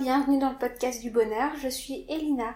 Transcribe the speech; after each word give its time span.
bienvenue 0.00 0.38
dans 0.38 0.48
le 0.48 0.56
podcast 0.56 1.02
du 1.02 1.10
bonheur, 1.10 1.52
je 1.62 1.68
suis 1.68 2.06
Elina. 2.08 2.54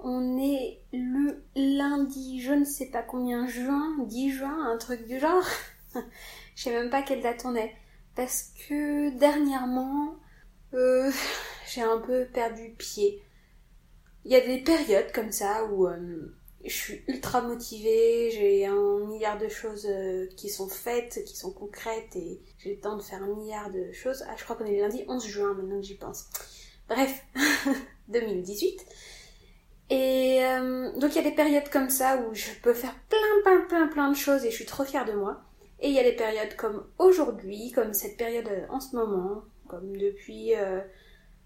On 0.00 0.36
est 0.38 0.80
le 0.92 1.44
lundi, 1.54 2.40
je 2.40 2.52
ne 2.52 2.64
sais 2.64 2.86
pas 2.86 3.02
combien, 3.02 3.46
juin, 3.46 3.96
10 4.06 4.32
juin, 4.32 4.66
un 4.66 4.76
truc 4.76 5.06
du 5.06 5.20
genre. 5.20 5.44
je 5.94 6.00
sais 6.62 6.72
même 6.72 6.90
pas 6.90 7.02
quelle 7.02 7.22
date 7.22 7.44
on 7.44 7.54
est. 7.54 7.76
Parce 8.16 8.50
que 8.66 9.16
dernièrement, 9.16 10.16
euh, 10.74 11.12
j'ai 11.72 11.82
un 11.82 11.98
peu 11.98 12.26
perdu 12.26 12.74
pied. 12.76 13.22
Il 14.24 14.32
y 14.32 14.36
a 14.36 14.44
des 14.44 14.58
périodes 14.58 15.12
comme 15.12 15.30
ça 15.30 15.64
où 15.66 15.86
euh, 15.86 16.36
je 16.64 16.72
suis 16.72 17.04
ultra 17.06 17.40
motivée, 17.42 18.30
j'ai 18.32 18.66
un 18.66 18.98
milliard 19.06 19.38
de 19.38 19.48
choses 19.48 19.86
euh, 19.88 20.26
qui 20.36 20.48
sont 20.48 20.68
faites, 20.68 21.24
qui 21.24 21.36
sont 21.36 21.52
concrètes 21.52 22.16
et 22.16 22.40
j'ai 22.58 22.74
le 22.74 22.80
temps 22.80 22.96
de 22.96 23.02
faire 23.02 23.22
un 23.22 23.34
milliard 23.34 23.70
de 23.70 23.92
choses. 23.92 24.24
Ah, 24.28 24.34
je 24.36 24.44
crois 24.44 24.56
qu'on 24.56 24.64
est 24.64 24.78
lundi 24.78 25.04
11 25.06 25.26
juin 25.26 25.54
maintenant 25.54 25.80
que 25.80 25.86
j'y 25.86 25.94
pense. 25.96 26.26
Bref, 26.88 27.24
2018. 28.08 28.84
Et 29.90 30.44
euh, 30.44 30.92
donc 30.98 31.12
il 31.12 31.16
y 31.16 31.26
a 31.26 31.30
des 31.30 31.34
périodes 31.34 31.68
comme 31.70 31.90
ça 31.90 32.18
où 32.18 32.34
je 32.34 32.50
peux 32.62 32.74
faire 32.74 32.94
plein, 33.08 33.18
plein, 33.44 33.60
plein, 33.66 33.86
plein 33.86 34.10
de 34.10 34.16
choses 34.16 34.44
et 34.44 34.50
je 34.50 34.56
suis 34.56 34.66
trop 34.66 34.84
fière 34.84 35.04
de 35.04 35.12
moi. 35.12 35.42
Et 35.80 35.88
il 35.88 35.94
y 35.94 36.00
a 36.00 36.02
des 36.02 36.16
périodes 36.16 36.56
comme 36.56 36.84
aujourd'hui, 36.98 37.70
comme 37.70 37.94
cette 37.94 38.16
période 38.16 38.48
euh, 38.48 38.66
en 38.68 38.80
ce 38.80 38.96
moment, 38.96 39.44
comme 39.68 39.96
depuis 39.96 40.52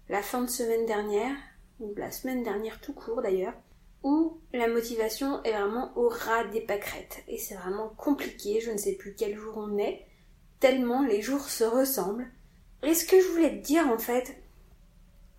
la 0.07 0.21
fin 0.21 0.41
de 0.41 0.49
semaine 0.49 0.85
dernière, 0.85 1.35
ou 1.79 1.93
la 1.97 2.09
semaine 2.09 2.41
dernière 2.41 2.79
tout 2.79 2.93
court 2.93 3.21
d'ailleurs, 3.21 3.53
où 4.03 4.41
la 4.53 4.67
motivation 4.67 5.41
est 5.43 5.53
vraiment 5.53 5.91
au 5.95 6.09
ras 6.09 6.43
des 6.45 6.61
pâquerettes. 6.61 7.23
Et 7.27 7.37
c'est 7.37 7.55
vraiment 7.55 7.89
compliqué, 7.89 8.59
je 8.59 8.71
ne 8.71 8.77
sais 8.77 8.93
plus 8.93 9.15
quel 9.15 9.35
jour 9.35 9.55
on 9.57 9.77
est, 9.77 10.05
tellement 10.59 11.03
les 11.03 11.21
jours 11.21 11.49
se 11.49 11.63
ressemblent. 11.63 12.27
Et 12.83 12.93
ce 12.93 13.05
que 13.05 13.19
je 13.19 13.27
voulais 13.29 13.61
te 13.61 13.65
dire 13.65 13.87
en 13.87 13.97
fait, 13.97 14.35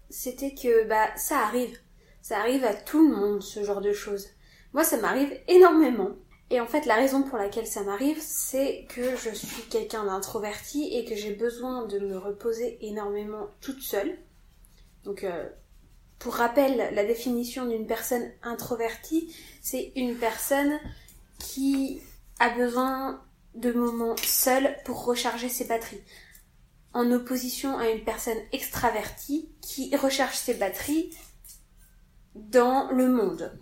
c'était 0.08 0.54
que 0.54 0.86
bah 0.88 1.14
ça 1.16 1.38
arrive. 1.38 1.78
Ça 2.22 2.38
arrive 2.38 2.64
à 2.64 2.74
tout 2.74 3.06
le 3.06 3.14
monde 3.14 3.42
ce 3.42 3.62
genre 3.62 3.82
de 3.82 3.92
choses. 3.92 4.28
Moi 4.72 4.82
ça 4.82 4.96
m'arrive 4.96 5.38
énormément. 5.46 6.10
Et 6.50 6.60
en 6.60 6.66
fait 6.66 6.86
la 6.86 6.94
raison 6.94 7.22
pour 7.22 7.36
laquelle 7.36 7.66
ça 7.66 7.82
m'arrive, 7.82 8.18
c'est 8.20 8.86
que 8.88 9.16
je 9.16 9.30
suis 9.34 9.62
quelqu'un 9.68 10.04
d'introverti 10.04 10.88
et 10.94 11.04
que 11.04 11.14
j'ai 11.14 11.34
besoin 11.34 11.86
de 11.86 11.98
me 11.98 12.16
reposer 12.16 12.78
énormément 12.80 13.48
toute 13.60 13.82
seule. 13.82 14.18
Donc 15.04 15.24
euh, 15.24 15.48
pour 16.24 16.36
rappel, 16.36 16.88
la 16.94 17.04
définition 17.04 17.66
d'une 17.66 17.86
personne 17.86 18.32
introvertie, 18.42 19.36
c'est 19.60 19.92
une 19.94 20.16
personne 20.16 20.80
qui 21.38 22.00
a 22.38 22.48
besoin 22.48 23.22
de 23.54 23.70
moments 23.70 24.16
seuls 24.16 24.74
pour 24.86 25.04
recharger 25.04 25.50
ses 25.50 25.66
batteries. 25.66 26.00
En 26.94 27.12
opposition 27.12 27.76
à 27.76 27.90
une 27.90 28.04
personne 28.04 28.38
extravertie 28.52 29.50
qui 29.60 29.94
recharge 29.94 30.34
ses 30.34 30.54
batteries 30.54 31.14
dans 32.34 32.90
le 32.90 33.10
monde. 33.10 33.60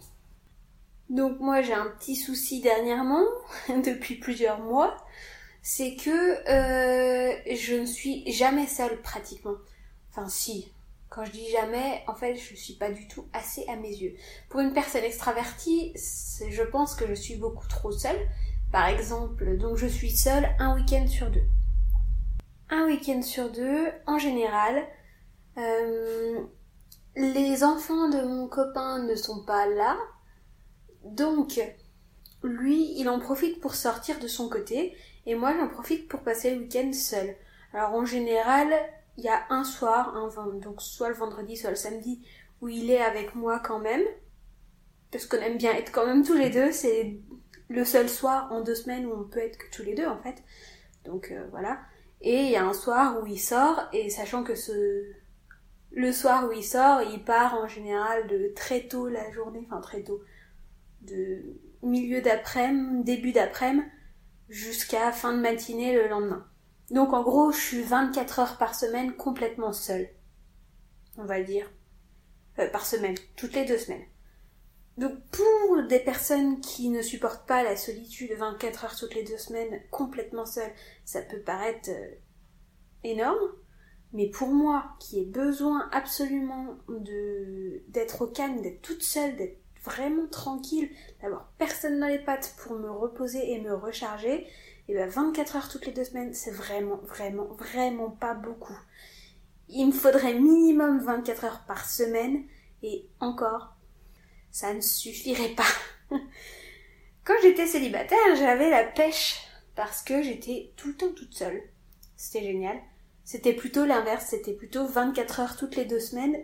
Donc 1.10 1.40
moi 1.40 1.62
j'ai 1.62 1.74
un 1.74 1.90
petit 1.98 2.14
souci 2.14 2.60
dernièrement, 2.60 3.24
depuis 3.84 4.14
plusieurs 4.14 4.60
mois, 4.60 4.96
c'est 5.62 5.96
que 5.96 6.10
euh, 6.48 7.36
je 7.56 7.74
ne 7.74 7.86
suis 7.86 8.30
jamais 8.30 8.68
seule 8.68 9.02
pratiquement. 9.02 9.56
Enfin 10.10 10.28
si, 10.28 10.72
quand 11.12 11.27
je 11.27 11.30
dis 11.30 11.50
jamais, 11.50 12.02
en 12.08 12.14
fait, 12.14 12.36
je 12.36 12.55
suis 12.55 12.74
pas 12.74 12.91
du 12.91 13.06
tout 13.06 13.27
assez 13.34 13.66
à 13.68 13.77
mes 13.77 13.91
yeux. 13.91 14.14
Pour 14.48 14.60
une 14.60 14.72
personne 14.72 15.05
extravertie, 15.05 15.92
je 15.94 16.62
pense 16.62 16.94
que 16.94 17.06
je 17.06 17.12
suis 17.12 17.36
beaucoup 17.36 17.68
trop 17.68 17.92
seule. 17.92 18.18
Par 18.72 18.86
exemple, 18.86 19.58
donc 19.58 19.77
je 19.77 19.86
suis 19.86 20.10
seule 20.10 20.48
un 20.58 20.74
week-end 20.74 21.06
sur 21.06 21.30
deux. 21.30 21.44
Un 22.70 22.86
week-end 22.86 23.20
sur 23.20 23.52
deux, 23.52 23.88
en 24.06 24.18
général, 24.18 24.83
euh, 25.58 26.40
les 27.14 27.62
enfants 27.62 28.08
de 28.08 28.22
mon 28.22 28.48
copain 28.48 29.02
ne 29.02 29.14
sont 29.14 29.44
pas 29.44 29.66
là. 29.66 29.98
Donc, 31.05 31.60
lui, 32.42 32.98
il 32.98 33.10
en 33.10 33.18
profite 33.18 33.61
pour 33.61 33.74
sortir 33.74 34.18
de 34.18 34.28
son 34.28 34.48
côté, 34.48 34.96
et 35.27 35.34
moi, 35.34 35.52
j'en 35.55 35.68
profite 35.68 36.08
pour 36.08 36.20
passer 36.20 36.55
le 36.55 36.62
week-end 36.62 36.90
seule. 36.95 37.36
Alors, 37.74 37.92
en 37.92 38.06
général, 38.06 38.72
il 39.17 39.24
y 39.24 39.28
a 39.28 39.45
un 39.50 39.64
soir, 39.64 40.14
donc 40.62 40.80
soit 40.80 41.08
le 41.08 41.14
vendredi, 41.14 41.56
soit 41.56 41.70
le 41.70 41.77
samedi, 41.77 42.27
où 42.61 42.68
il 42.68 42.90
est 42.90 43.02
avec 43.02 43.34
moi 43.34 43.58
quand 43.58 43.78
même, 43.78 44.02
parce 45.11 45.27
qu'on 45.27 45.39
aime 45.39 45.58
bien 45.58 45.73
être 45.74 45.92
quand 45.92 46.06
même 46.06 46.24
tous 46.24 46.34
les 46.34 46.50
deux, 46.50 46.73
c'est 46.73 47.18
le 47.68 47.84
seul 47.84 48.08
soir 48.08 48.51
en 48.52 48.62
deux 48.62 48.74
semaines 48.74 49.06
où 49.06 49.12
on 49.12 49.24
peut 49.24 49.40
être 49.40 49.58
que 49.58 49.70
tous 49.70 49.83
les 49.83 49.95
deux 49.95 50.06
en 50.06 50.20
fait. 50.22 50.42
Donc 51.05 51.30
euh, 51.30 51.46
voilà. 51.51 51.80
Et 52.20 52.42
il 52.42 52.51
y 52.51 52.56
a 52.56 52.64
un 52.64 52.72
soir 52.72 53.20
où 53.20 53.27
il 53.27 53.39
sort, 53.39 53.89
et 53.92 54.08
sachant 54.11 54.45
que 54.45 54.55
ce 54.55 55.12
le 55.95 56.11
soir 56.12 56.48
où 56.48 56.52
il 56.52 56.64
sort, 56.64 57.02
il 57.02 57.22
part 57.22 57.55
en 57.55 57.68
général 57.68 58.27
de 58.27 58.52
très 58.56 58.89
tôt 58.89 59.08
la 59.08 59.30
journée, 59.33 59.67
enfin 59.67 59.80
très 59.80 60.02
tôt, 60.02 60.22
de 61.02 61.42
milieu 61.83 62.22
d'après-midi, 62.22 63.05
début 63.05 63.33
d'après-midi, 63.33 63.86
jusqu'à 64.48 65.12
fin 65.12 65.34
de 65.34 65.40
matinée 65.40 65.95
le 65.95 66.08
lendemain. 66.08 66.46
Donc 66.91 67.13
en 67.13 67.23
gros, 67.23 67.53
je 67.53 67.61
suis 67.61 67.83
24 67.83 68.39
heures 68.39 68.59
par 68.59 68.75
semaine 68.75 69.15
complètement 69.15 69.73
seule. 69.73 70.09
On 71.17 71.25
va 71.25 71.43
dire. 71.43 71.70
Euh, 72.59 72.69
par 72.69 72.85
semaine, 72.85 73.15
toutes 73.37 73.55
les 73.55 73.65
deux 73.65 73.79
semaines. 73.79 74.05
Donc 74.98 75.13
pour 75.31 75.83
des 75.89 76.01
personnes 76.01 76.61
qui 76.61 76.91
ne 76.91 77.01
supportent 77.01 77.47
pas 77.47 77.63
la 77.63 77.77
solitude 77.77 78.33
24 78.37 78.85
heures 78.85 78.97
toutes 78.97 79.15
les 79.15 79.25
deux 79.25 79.39
semaines 79.39 79.81
complètement 79.91 80.45
seule, 80.45 80.70
ça 81.07 81.23
peut 81.23 81.41
paraître 81.41 81.89
euh, 81.89 82.11
énorme. 83.05 83.53
Mais 84.13 84.29
pour 84.29 84.49
moi, 84.49 84.85
qui 85.01 85.20
ai 85.20 85.25
besoin 85.25 85.89
absolument 85.93 86.77
d'être 87.89 88.23
au 88.23 88.27
calme, 88.27 88.61
d'être 88.61 88.83
toute 88.83 89.03
seule, 89.03 89.37
d'être 89.37 89.59
vraiment 89.83 90.27
tranquille, 90.27 90.91
d'avoir 91.23 91.51
personne 91.57 91.99
dans 91.99 92.09
les 92.09 92.19
pattes 92.19 92.55
pour 92.59 92.77
me 92.77 92.91
reposer 92.91 93.53
et 93.53 93.61
me 93.63 93.75
recharger, 93.75 94.47
et 94.89 94.95
bien 94.95 95.07
24 95.07 95.57
heures 95.57 95.69
toutes 95.69 95.87
les 95.87 95.93
deux 95.93 96.05
semaines, 96.05 96.35
c'est 96.35 96.51
vraiment, 96.51 96.97
vraiment, 97.05 97.47
vraiment 97.55 98.11
pas 98.11 98.35
beaucoup. 98.35 98.77
Il 99.69 99.87
me 99.87 99.93
faudrait 99.93 100.35
minimum 100.35 101.01
24 101.01 101.45
heures 101.45 101.65
par 101.67 101.89
semaine, 101.89 102.45
et 102.83 103.07
encore, 103.20 103.75
ça 104.51 104.75
ne 104.75 104.81
suffirait 104.81 105.55
pas. 105.55 106.17
Quand 107.25 107.35
j'étais 107.43 107.67
célibataire, 107.67 108.37
j'avais 108.37 108.70
la 108.70 108.85
pêche, 108.85 109.41
parce 109.75 110.03
que 110.03 110.23
j'étais 110.23 110.73
tout 110.77 110.89
le 110.89 110.97
temps 110.97 111.13
toute 111.14 111.35
seule. 111.35 111.63
C'était 112.17 112.45
génial. 112.45 112.79
C'était 113.25 113.55
plutôt 113.55 113.87
l'inverse, 113.87 114.27
c'était 114.27 114.53
plutôt 114.53 114.87
24 114.87 115.41
heures 115.41 115.57
toutes 115.57 115.77
les 115.77 115.85
deux 115.85 116.01
semaines 116.01 116.37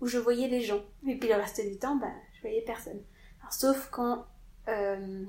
où 0.00 0.06
je 0.06 0.18
voyais 0.18 0.48
les 0.48 0.62
gens. 0.62 0.82
Et 1.06 1.16
puis 1.16 1.28
le 1.28 1.36
reste 1.36 1.60
du 1.66 1.78
temps, 1.78 1.96
bah, 1.96 2.12
je 2.34 2.40
voyais 2.42 2.62
personne. 2.62 3.00
Sauf 3.50 3.88
quand 3.90 4.26
euh, 4.68 5.24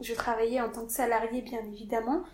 je 0.00 0.14
travaillais 0.14 0.60
en 0.60 0.70
tant 0.70 0.86
que 0.86 0.92
salarié, 0.92 1.42
bien 1.42 1.60
évidemment. 1.64 2.24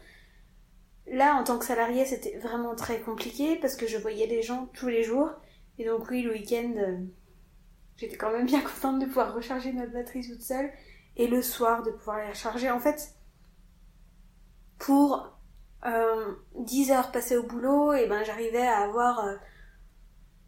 Là, 1.07 1.35
en 1.35 1.45
tant 1.45 1.59
que 1.59 1.65
salarié, 1.65 2.05
c'était 2.05 2.39
vraiment 2.39 2.75
très 2.75 3.01
compliqué 3.01 3.57
parce 3.57 3.77
que 3.77 3.87
je 3.87 3.99
voyais 3.99 4.27
les 4.27 4.43
gens 4.43 4.67
tous 4.75 4.89
les 4.89 5.03
jours. 5.03 5.31
Et 5.79 5.85
donc, 5.85 6.09
oui, 6.11 6.23
le 6.23 6.33
week-end, 6.33 6.75
euh, 6.77 6.99
j'étais 7.97 8.17
quand 8.17 8.33
même 8.33 8.47
bien 8.47 8.61
contente 8.81 9.01
de 9.01 9.07
pouvoir 9.07 9.35
recharger 9.35 9.73
ma 9.73 9.87
batterie 9.87 10.27
toute 10.27 10.43
seule. 10.43 10.71
Et 11.17 11.27
le 11.29 11.43
soir, 11.43 11.83
de 11.83 11.91
pouvoir 11.91 12.19
la 12.19 12.31
recharger. 12.31 12.71
En 12.71 12.81
fait, 12.81 13.15
pour 14.79 15.39
euh, 15.85 16.35
10 16.59 16.93
heures 16.93 17.13
passées 17.13 17.37
au 17.37 17.43
boulot, 17.43 17.93
et 17.93 18.07
ben 18.07 18.25
j'arrivais 18.25 18.67
à 18.67 18.79
avoir 18.79 19.25
euh, 19.25 19.37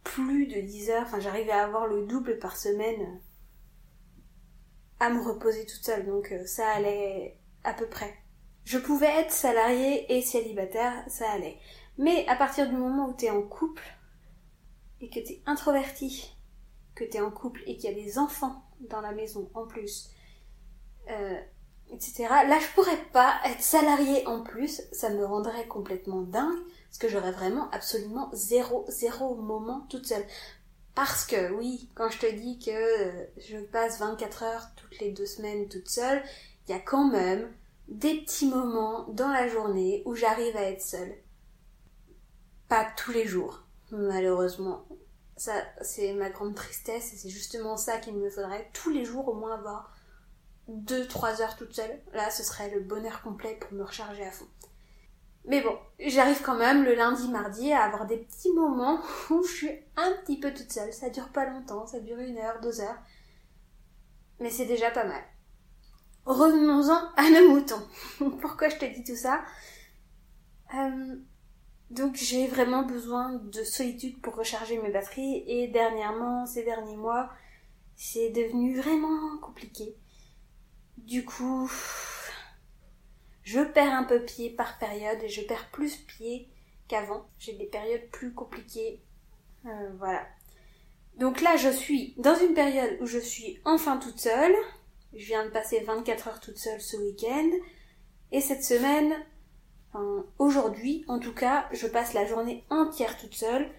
plus 0.03 0.47
de 0.47 0.61
10 0.61 0.91
heures, 0.91 1.03
enfin 1.03 1.21
j'arrivais 1.21 1.53
à 1.53 1.65
avoir 1.65 1.87
le 1.87 2.07
double 2.07 2.39
par 2.39 2.57
semaine 2.57 3.21
à 5.05 5.11
me 5.11 5.21
reposer 5.21 5.67
toute 5.67 5.85
seule, 5.85 6.07
donc 6.07 6.33
euh, 6.33 6.47
ça 6.47 6.67
allait 6.71 7.39
à 7.63 7.75
peu 7.75 7.87
près. 7.87 8.15
Je 8.65 8.79
pouvais 8.79 9.21
être 9.21 9.33
salariée 9.33 10.11
et 10.17 10.23
célibataire, 10.23 11.05
ça 11.09 11.31
allait. 11.31 11.59
Mais 11.99 12.27
à 12.27 12.37
partir 12.37 12.69
du 12.69 12.75
moment 12.75 13.11
où 13.11 13.13
t'es 13.13 13.29
en 13.29 13.43
couple, 13.43 13.85
et 15.03 15.11
que 15.11 15.21
t'es 15.21 15.43
introverti, 15.45 16.35
que 16.95 17.05
t'es 17.05 17.21
en 17.21 17.31
couple 17.31 17.63
et 17.67 17.77
qu'il 17.77 17.91
y 17.91 17.93
a 17.93 18.03
des 18.03 18.19
enfants 18.19 18.65
dans 18.89 19.03
la 19.03 19.13
maison 19.13 19.51
en 19.53 19.67
plus, 19.67 20.11
euh, 21.11 21.39
etc. 21.91 22.27
Là, 22.31 22.59
je 22.59 22.75
pourrais 22.75 23.05
pas 23.13 23.35
être 23.45 23.61
salariée 23.61 24.27
en 24.27 24.43
plus, 24.43 24.81
ça 24.93 25.11
me 25.11 25.27
rendrait 25.27 25.67
complètement 25.67 26.23
dingue, 26.23 26.63
parce 26.87 26.99
que 26.99 27.09
j'aurais 27.09 27.33
vraiment 27.33 27.71
absolument 27.73 28.31
zéro, 28.33 28.87
zéro 28.89 29.35
moment 29.35 29.87
toute 29.91 30.07
seule. 30.07 30.25
Parce 30.95 31.27
que 31.27 31.53
oui, 31.53 31.91
quand 31.95 32.09
je 32.09 32.19
te 32.19 32.33
dis 32.33 32.59
que 32.59 32.71
euh, 32.71 33.27
je 33.39 33.59
passe 33.59 33.99
24 33.99 34.43
heures 34.45 34.67
toutes 34.77 34.99
les 35.01 35.11
deux 35.11 35.27
semaines 35.27 35.69
toute 35.69 35.89
seule, 35.89 36.23
il 36.67 36.73
y 36.73 36.75
a 36.75 36.81
quand 36.81 37.09
même 37.09 37.53
des 37.89 38.21
petits 38.21 38.49
moments 38.49 39.07
dans 39.09 39.29
la 39.29 39.49
journée 39.49 40.03
où 40.07 40.15
j'arrive 40.15 40.57
à 40.57 40.63
être 40.63 40.83
seule. 40.83 41.15
Pas 42.69 42.87
tous 42.97 43.13
les 43.13 43.27
jours, 43.27 43.65
malheureusement. 43.91 44.87
Ça, 45.37 45.53
c'est 45.83 46.13
ma 46.13 46.31
grande 46.31 46.55
tristesse 46.55 47.13
et 47.13 47.17
c'est 47.17 47.29
justement 47.29 47.77
ça 47.77 47.99
qu'il 47.99 48.15
me 48.15 48.31
faudrait 48.31 48.71
tous 48.73 48.91
les 48.91 49.05
jours 49.05 49.29
au 49.29 49.35
moins 49.35 49.55
avoir 49.55 49.93
2-3 50.71 51.43
heures 51.43 51.57
toute 51.57 51.75
seule. 51.75 52.01
Là, 52.13 52.31
ce 52.31 52.45
serait 52.45 52.71
le 52.71 52.81
bonheur 52.81 53.21
complet 53.21 53.59
pour 53.61 53.73
me 53.73 53.83
recharger 53.83 54.25
à 54.25 54.31
fond. 54.31 54.47
Mais 55.47 55.61
bon, 55.61 55.77
j'arrive 55.99 56.41
quand 56.43 56.57
même 56.57 56.85
le 56.85 56.95
lundi, 56.95 57.29
mardi 57.29 57.73
à 57.73 57.85
avoir 57.85 58.07
des 58.07 58.17
petits 58.17 58.53
moments 58.53 59.01
où 59.31 59.43
je 59.43 59.53
suis 59.53 59.71
un 59.97 60.13
petit 60.23 60.39
peu 60.41 60.53
toute 60.55 60.73
seule. 60.73 60.93
Ça 60.93 61.11
dure 61.11 61.29
pas 61.29 61.47
longtemps, 61.47 61.87
ça 61.87 62.01
dure 62.01 62.19
une 62.19 62.39
heure, 62.39 62.61
deux 62.61 62.81
heures. 62.81 62.99
Mais 64.41 64.51
c'est 64.51 64.67
déjà 64.67 64.91
pas 64.91 65.05
mal. 65.05 65.23
Revenons-en 66.25 67.11
à 67.17 67.31
nos 67.31 67.51
moutons. 67.51 67.87
Pourquoi 68.41 68.69
je 68.71 68.77
te 68.77 68.85
dis 68.87 69.05
tout 69.05 69.17
ça? 69.17 69.43
Euh, 70.75 71.17
Donc 71.91 72.17
j'ai 72.17 72.47
vraiment 72.47 72.83
besoin 72.83 73.35
de 73.35 73.63
solitude 73.63 74.21
pour 74.23 74.35
recharger 74.37 74.79
mes 74.81 74.91
batteries 74.91 75.45
et 75.47 75.69
dernièrement, 75.69 76.47
ces 76.47 76.65
derniers 76.65 76.97
mois, 76.97 77.31
c'est 77.95 78.31
devenu 78.31 78.77
vraiment 78.81 79.39
compliqué. 79.39 79.95
Du 80.97 81.25
coup, 81.25 81.71
je 83.45 83.61
perds 83.61 83.93
un 83.93 84.05
peu 84.05 84.25
pied 84.25 84.51
par 84.51 84.79
période 84.79 85.23
et 85.23 85.29
je 85.29 85.43
perds 85.43 85.71
plus 85.71 85.97
pied 85.97 86.49
qu'avant. 86.89 87.27
J'ai 87.39 87.53
des 87.53 87.67
périodes 87.67 88.09
plus 88.11 88.33
compliquées. 88.33 89.03
Euh, 89.67 89.91
voilà. 89.99 90.27
Donc 91.19 91.43
là, 91.43 91.57
je 91.57 91.69
suis 91.69 92.15
dans 92.17 92.35
une 92.35 92.55
période 92.55 92.99
où 93.01 93.07
je 93.07 93.19
suis 93.19 93.61
enfin 93.65 93.99
toute 93.99 94.19
seule. 94.19 94.55
Je 95.15 95.27
viens 95.27 95.45
de 95.45 95.51
passer 95.51 95.81
24 95.81 96.29
heures 96.29 96.41
toute 96.41 96.59
seule 96.59 96.81
ce 96.81 96.97
week-end. 96.97 97.51
Et 98.33 98.41
cette 98.41 98.65
semaine, 98.65 99.13
enfin, 99.93 100.25
aujourd'hui 100.39 101.05
en 101.07 101.19
tout 101.19 101.35
cas, 101.35 101.69
je 101.73 101.87
passe 101.87 102.15
la 102.15 102.27
journée 102.27 102.65
entière 102.71 103.19
toute 103.19 103.35
seule. 103.35 103.71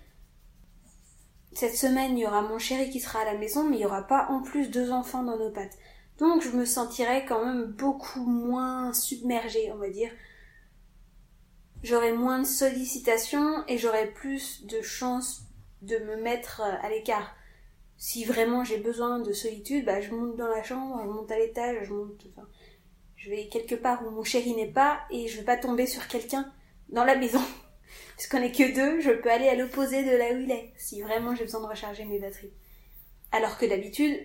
Cette 1.53 1.75
semaine, 1.75 2.17
il 2.17 2.21
y 2.21 2.27
aura 2.27 2.41
mon 2.41 2.59
chéri 2.59 2.89
qui 2.89 2.99
sera 2.99 3.21
à 3.21 3.25
la 3.25 3.37
maison, 3.37 3.63
mais 3.63 3.77
il 3.77 3.79
n'y 3.79 3.85
aura 3.85 4.03
pas 4.03 4.27
en 4.29 4.41
plus 4.41 4.69
deux 4.69 4.91
enfants 4.91 5.23
dans 5.23 5.37
nos 5.37 5.51
pattes. 5.51 5.77
Donc 6.17 6.41
je 6.41 6.49
me 6.49 6.65
sentirais 6.65 7.25
quand 7.25 7.45
même 7.45 7.65
beaucoup 7.65 8.25
moins 8.25 8.93
submergée, 8.93 9.71
on 9.73 9.77
va 9.77 9.89
dire. 9.89 10.11
J'aurais 11.83 12.13
moins 12.13 12.39
de 12.39 12.45
sollicitations 12.45 13.63
et 13.67 13.77
j'aurais 13.77 14.11
plus 14.11 14.65
de 14.65 14.81
chances 14.81 15.43
de 15.81 15.97
me 15.97 16.15
mettre 16.15 16.61
à 16.61 16.89
l'écart. 16.89 17.35
Si 17.97 18.25
vraiment 18.25 18.63
j'ai 18.63 18.77
besoin 18.77 19.19
de 19.19 19.33
solitude, 19.33 19.85
bah 19.85 20.01
je 20.01 20.11
monte 20.11 20.35
dans 20.35 20.47
la 20.47 20.63
chambre, 20.63 20.99
je 21.03 21.07
monte 21.09 21.31
à 21.31 21.37
l'étage, 21.37 21.85
je 21.87 21.93
monte, 21.93 22.25
enfin, 22.31 22.47
je 23.15 23.29
vais 23.29 23.47
quelque 23.47 23.75
part 23.75 24.05
où 24.05 24.09
mon 24.09 24.23
chéri 24.23 24.53
n'est 24.55 24.71
pas 24.71 25.01
et 25.11 25.27
je 25.27 25.37
vais 25.37 25.45
pas 25.45 25.57
tomber 25.57 25.85
sur 25.85 26.07
quelqu'un 26.07 26.51
dans 26.89 27.03
la 27.03 27.15
maison. 27.15 27.41
Puisqu'on 28.17 28.41
est 28.41 28.51
que 28.51 28.73
deux, 28.73 28.99
je 28.99 29.11
peux 29.11 29.29
aller 29.29 29.47
à 29.47 29.55
l'opposé 29.55 30.03
de 30.03 30.15
là 30.15 30.33
où 30.33 30.39
il 30.39 30.51
est, 30.51 30.73
si 30.77 31.01
vraiment 31.01 31.35
j'ai 31.35 31.43
besoin 31.43 31.61
de 31.61 31.67
recharger 31.67 32.05
mes 32.05 32.19
batteries. 32.19 32.53
Alors 33.31 33.57
que 33.57 33.65
d'habitude, 33.65 34.17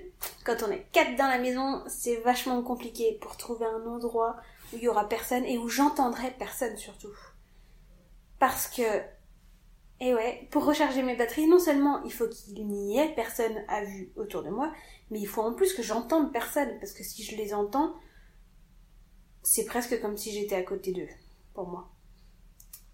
quand 0.44 0.56
on 0.66 0.70
est 0.70 0.86
quatre 0.92 1.16
dans 1.16 1.26
la 1.26 1.38
maison, 1.38 1.82
c'est 1.88 2.16
vachement 2.16 2.62
compliqué 2.62 3.18
pour 3.20 3.36
trouver 3.36 3.66
un 3.66 3.86
endroit 3.86 4.36
où 4.72 4.76
il 4.76 4.82
y 4.82 4.88
aura 4.88 5.08
personne 5.08 5.44
et 5.44 5.58
où 5.58 5.68
j'entendrai 5.68 6.30
personne 6.38 6.76
surtout. 6.76 7.12
Parce 8.38 8.68
que, 8.68 8.82
et 10.00 10.14
ouais, 10.14 10.48
pour 10.50 10.64
recharger 10.64 11.02
mes 11.02 11.16
batteries, 11.16 11.48
non 11.48 11.58
seulement 11.58 12.02
il 12.04 12.12
faut 12.12 12.28
qu'il 12.28 12.66
n'y 12.66 12.98
ait 12.98 13.14
personne 13.14 13.64
à 13.68 13.84
vue 13.84 14.12
autour 14.16 14.42
de 14.42 14.50
moi, 14.50 14.72
mais 15.10 15.20
il 15.20 15.26
faut 15.26 15.42
en 15.42 15.54
plus 15.54 15.74
que 15.74 15.82
j'entende 15.82 16.32
personne, 16.32 16.78
parce 16.78 16.92
que 16.92 17.02
si 17.02 17.24
je 17.24 17.36
les 17.36 17.52
entends, 17.52 17.94
c'est 19.42 19.64
presque 19.64 20.00
comme 20.00 20.16
si 20.16 20.32
j'étais 20.32 20.54
à 20.54 20.62
côté 20.62 20.92
d'eux, 20.92 21.08
pour 21.52 21.66
moi. 21.66 21.90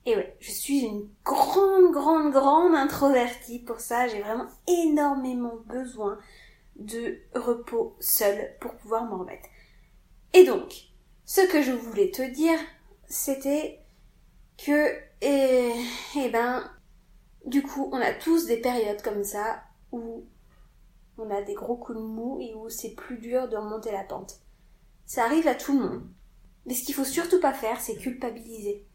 Et 0.06 0.14
ouais, 0.14 0.36
je 0.38 0.52
suis 0.52 0.84
une 0.84 1.08
grande, 1.24 1.90
grande, 1.92 2.32
grande 2.32 2.76
introvertie 2.76 3.58
pour 3.58 3.80
ça. 3.80 4.06
J'ai 4.06 4.22
vraiment 4.22 4.46
énormément 4.68 5.56
besoin 5.66 6.16
de 6.76 7.18
repos 7.34 7.96
seul 7.98 8.56
pour 8.60 8.76
pouvoir 8.76 9.04
m'en 9.04 9.18
remettre. 9.18 9.48
Et 10.32 10.44
donc, 10.44 10.72
ce 11.24 11.40
que 11.40 11.60
je 11.60 11.72
voulais 11.72 12.12
te 12.12 12.22
dire, 12.22 12.58
c'était 13.08 13.80
que, 14.64 14.96
eh, 15.22 15.72
eh 16.16 16.28
ben, 16.28 16.70
du 17.44 17.64
coup, 17.64 17.90
on 17.92 18.00
a 18.00 18.12
tous 18.12 18.46
des 18.46 18.58
périodes 18.58 19.02
comme 19.02 19.24
ça 19.24 19.64
où 19.90 20.24
on 21.18 21.30
a 21.30 21.42
des 21.42 21.54
gros 21.54 21.76
coups 21.76 21.98
de 21.98 22.04
mou 22.04 22.38
et 22.40 22.54
où 22.54 22.68
c'est 22.68 22.94
plus 22.94 23.18
dur 23.18 23.48
de 23.48 23.56
remonter 23.56 23.90
la 23.90 24.04
pente. 24.04 24.40
Ça 25.04 25.24
arrive 25.24 25.48
à 25.48 25.56
tout 25.56 25.72
le 25.72 25.88
monde. 25.88 26.08
Mais 26.64 26.74
ce 26.74 26.84
qu'il 26.84 26.94
faut 26.94 27.04
surtout 27.04 27.40
pas 27.40 27.54
faire, 27.54 27.80
c'est 27.80 27.96
culpabiliser 27.96 28.85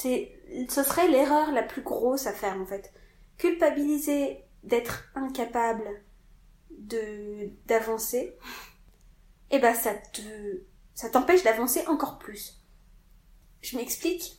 ce 0.00 0.82
serait 0.82 1.08
l'erreur 1.08 1.52
la 1.52 1.62
plus 1.62 1.82
grosse 1.82 2.26
à 2.26 2.32
faire 2.32 2.56
en 2.60 2.66
fait. 2.66 2.92
Culpabiliser 3.36 4.44
d'être 4.62 5.10
incapable 5.14 5.88
de 6.70 7.50
d'avancer, 7.66 8.36
eh 9.50 9.58
ben 9.58 9.74
ça 9.74 9.94
te 9.94 10.22
ça 10.94 11.08
t'empêche 11.08 11.42
d'avancer 11.42 11.86
encore 11.86 12.18
plus. 12.18 12.60
Je 13.60 13.76
m'explique. 13.76 14.38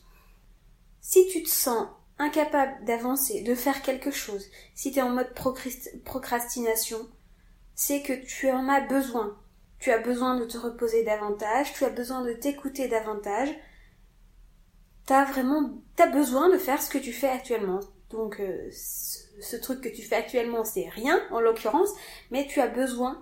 Si 1.00 1.26
tu 1.28 1.42
te 1.42 1.48
sens 1.48 1.88
incapable 2.18 2.84
d'avancer, 2.84 3.42
de 3.42 3.54
faire 3.54 3.82
quelque 3.82 4.10
chose, 4.10 4.44
si 4.74 4.92
tu 4.92 4.98
es 4.98 5.02
en 5.02 5.10
mode 5.10 5.32
procrastination, 6.04 7.08
c'est 7.74 8.02
que 8.02 8.12
tu 8.12 8.50
en 8.50 8.68
as 8.68 8.82
besoin. 8.82 9.38
Tu 9.78 9.90
as 9.90 9.98
besoin 9.98 10.38
de 10.38 10.44
te 10.44 10.58
reposer 10.58 11.02
davantage, 11.02 11.72
tu 11.72 11.84
as 11.86 11.90
besoin 11.90 12.22
de 12.22 12.34
t'écouter 12.34 12.88
davantage, 12.88 13.48
t'as 15.10 15.24
vraiment 15.24 15.72
t'as 15.96 16.06
besoin 16.06 16.50
de 16.50 16.56
faire 16.56 16.80
ce 16.80 16.88
que 16.88 16.96
tu 16.96 17.12
fais 17.12 17.28
actuellement. 17.28 17.80
Donc 18.10 18.38
euh, 18.38 18.70
ce, 18.70 19.56
truc 19.56 19.80
que 19.80 19.88
tu 19.88 20.02
fais 20.02 20.14
actuellement 20.14 20.64
c'est 20.64 20.88
rien 20.88 21.20
en 21.32 21.40
l'occurrence, 21.40 21.90
mais 22.30 22.46
tu 22.46 22.60
as 22.60 22.68
besoin 22.68 23.20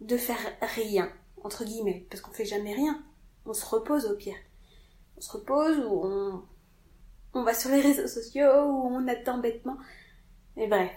de 0.00 0.16
faire 0.16 0.40
rien 0.60 1.12
entre 1.44 1.64
guillemets 1.64 2.08
parce 2.10 2.22
qu'on 2.22 2.32
fait 2.32 2.44
jamais 2.44 2.74
rien. 2.74 3.04
On 3.46 3.52
se 3.52 3.64
repose 3.64 4.06
au 4.06 4.16
pire. 4.16 4.34
On 5.16 5.20
se 5.20 5.30
repose 5.30 5.78
ou 5.78 6.00
on 6.02 6.42
on 7.34 7.44
va 7.44 7.54
sur 7.54 7.70
les 7.70 7.80
réseaux 7.88 8.08
sociaux 8.08 8.64
ou 8.64 8.88
on 8.96 9.06
attend 9.06 9.38
bêtement. 9.38 9.76
Mais 10.56 10.66
bref, 10.66 10.90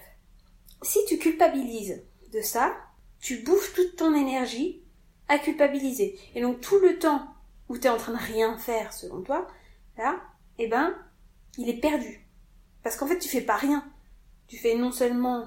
si 0.82 1.06
tu 1.08 1.20
culpabilises 1.20 2.02
de 2.34 2.42
ça, 2.42 2.76
tu 3.20 3.44
bouffes 3.44 3.76
toute 3.76 3.96
ton 3.96 4.16
énergie 4.16 4.82
à 5.28 5.38
culpabiliser. 5.38 6.20
Et 6.34 6.42
donc 6.42 6.62
tout 6.62 6.80
le 6.80 6.98
temps 6.98 7.28
où 7.70 7.78
tu 7.78 7.86
es 7.86 7.92
en 7.92 7.98
train 7.98 8.14
de 8.14 8.18
rien 8.18 8.58
faire 8.58 8.92
selon 8.92 9.22
toi, 9.22 9.48
là, 10.00 10.20
eh 10.64 10.68
ben, 10.68 10.96
il 11.58 11.70
est 11.70 11.80
perdu. 11.80 12.28
Parce 12.84 12.96
qu'en 12.96 13.08
fait, 13.08 13.20
tu 13.20 13.28
fais 13.28 13.42
pas 13.42 13.56
rien. 13.56 13.84
Tu 14.48 14.58
fais 14.58 14.76
non 14.76 14.92
seulement 14.92 15.46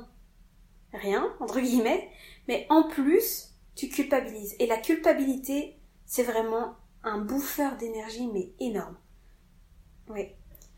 rien, 0.93 1.33
entre 1.41 1.61
guillemets, 1.61 2.09
mais 2.49 2.67
en 2.69 2.85
plus, 2.85 3.51
tu 3.75 3.89
culpabilises. 3.89 4.57
Et 4.59 4.67
la 4.67 4.79
culpabilité, 4.79 5.77
c'est 6.07 6.23
vraiment 6.23 6.75
un 7.03 7.19
bouffeur 7.19 7.77
d'énergie, 7.77 8.29
mais 8.33 8.53
énorme. 8.61 8.97
Oui. 10.09 10.29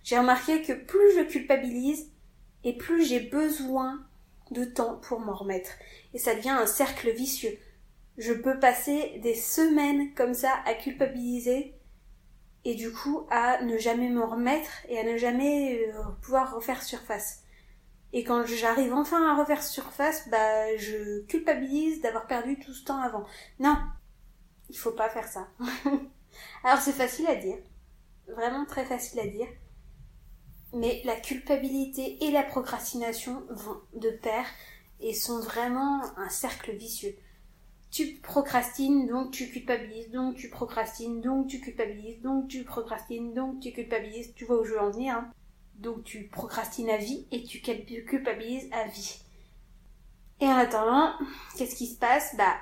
J'ai 0.02 0.18
remarqué 0.18 0.62
que 0.62 0.72
plus 0.72 1.16
je 1.16 1.22
culpabilise, 1.22 2.10
et 2.64 2.76
plus 2.76 3.04
j'ai 3.04 3.20
besoin 3.20 4.04
de 4.50 4.64
temps 4.64 4.96
pour 4.96 5.20
m'en 5.20 5.34
remettre. 5.34 5.70
Et 6.14 6.18
ça 6.18 6.34
devient 6.34 6.50
un 6.50 6.66
cercle 6.66 7.10
vicieux. 7.10 7.56
Je 8.18 8.32
peux 8.32 8.58
passer 8.58 9.18
des 9.22 9.34
semaines 9.34 10.14
comme 10.14 10.34
ça 10.34 10.52
à 10.64 10.74
culpabiliser 10.74 11.75
et 12.66 12.74
du 12.74 12.92
coup 12.92 13.28
à 13.30 13.62
ne 13.62 13.78
jamais 13.78 14.08
me 14.08 14.24
remettre 14.24 14.70
et 14.88 14.98
à 14.98 15.04
ne 15.04 15.16
jamais 15.16 15.86
euh, 15.86 16.02
pouvoir 16.20 16.52
refaire 16.52 16.82
surface. 16.82 17.44
Et 18.12 18.24
quand 18.24 18.44
j'arrive 18.44 18.92
enfin 18.92 19.24
à 19.30 19.40
refaire 19.40 19.62
surface, 19.62 20.28
bah 20.30 20.76
je 20.76 21.24
culpabilise 21.26 22.00
d'avoir 22.00 22.26
perdu 22.26 22.58
tout 22.58 22.74
ce 22.74 22.84
temps 22.84 23.00
avant. 23.00 23.24
Non, 23.60 23.76
il 24.68 24.76
faut 24.76 24.90
pas 24.90 25.08
faire 25.08 25.28
ça. 25.28 25.46
Alors 26.64 26.78
c'est 26.78 26.92
facile 26.92 27.28
à 27.28 27.36
dire, 27.36 27.58
vraiment 28.26 28.66
très 28.66 28.84
facile 28.84 29.20
à 29.20 29.28
dire, 29.28 29.48
mais 30.72 31.02
la 31.04 31.14
culpabilité 31.14 32.24
et 32.24 32.32
la 32.32 32.42
procrastination 32.42 33.44
vont 33.48 33.80
de 33.94 34.10
pair 34.10 34.44
et 34.98 35.14
sont 35.14 35.38
vraiment 35.38 36.02
un 36.16 36.30
cercle 36.30 36.72
vicieux 36.72 37.14
tu 37.96 38.12
procrastines, 38.16 39.06
donc 39.06 39.30
tu 39.30 39.48
culpabilises, 39.48 40.10
donc 40.10 40.36
tu 40.36 40.50
procrastines, 40.50 41.22
donc 41.22 41.46
tu 41.46 41.62
culpabilises, 41.62 42.20
donc 42.20 42.46
tu 42.46 42.62
procrastines, 42.62 43.32
donc 43.32 43.60
tu 43.60 43.72
culpabilises. 43.72 44.34
Tu 44.34 44.44
vois 44.44 44.60
où 44.60 44.64
je 44.66 44.72
veux 44.72 44.80
en 44.80 44.90
venir. 44.90 45.14
Hein. 45.14 45.32
donc 45.76 46.04
tu 46.04 46.24
procrastines 46.24 46.90
à 46.90 46.98
vie 46.98 47.26
et 47.32 47.42
tu 47.44 47.62
culpabilises 47.62 48.68
à 48.70 48.86
vie. 48.86 49.22
Et 50.42 50.46
en 50.46 50.56
attendant, 50.56 51.14
qu'est-ce 51.56 51.74
qui 51.74 51.86
se 51.86 51.98
passe? 51.98 52.36
Bah, 52.36 52.56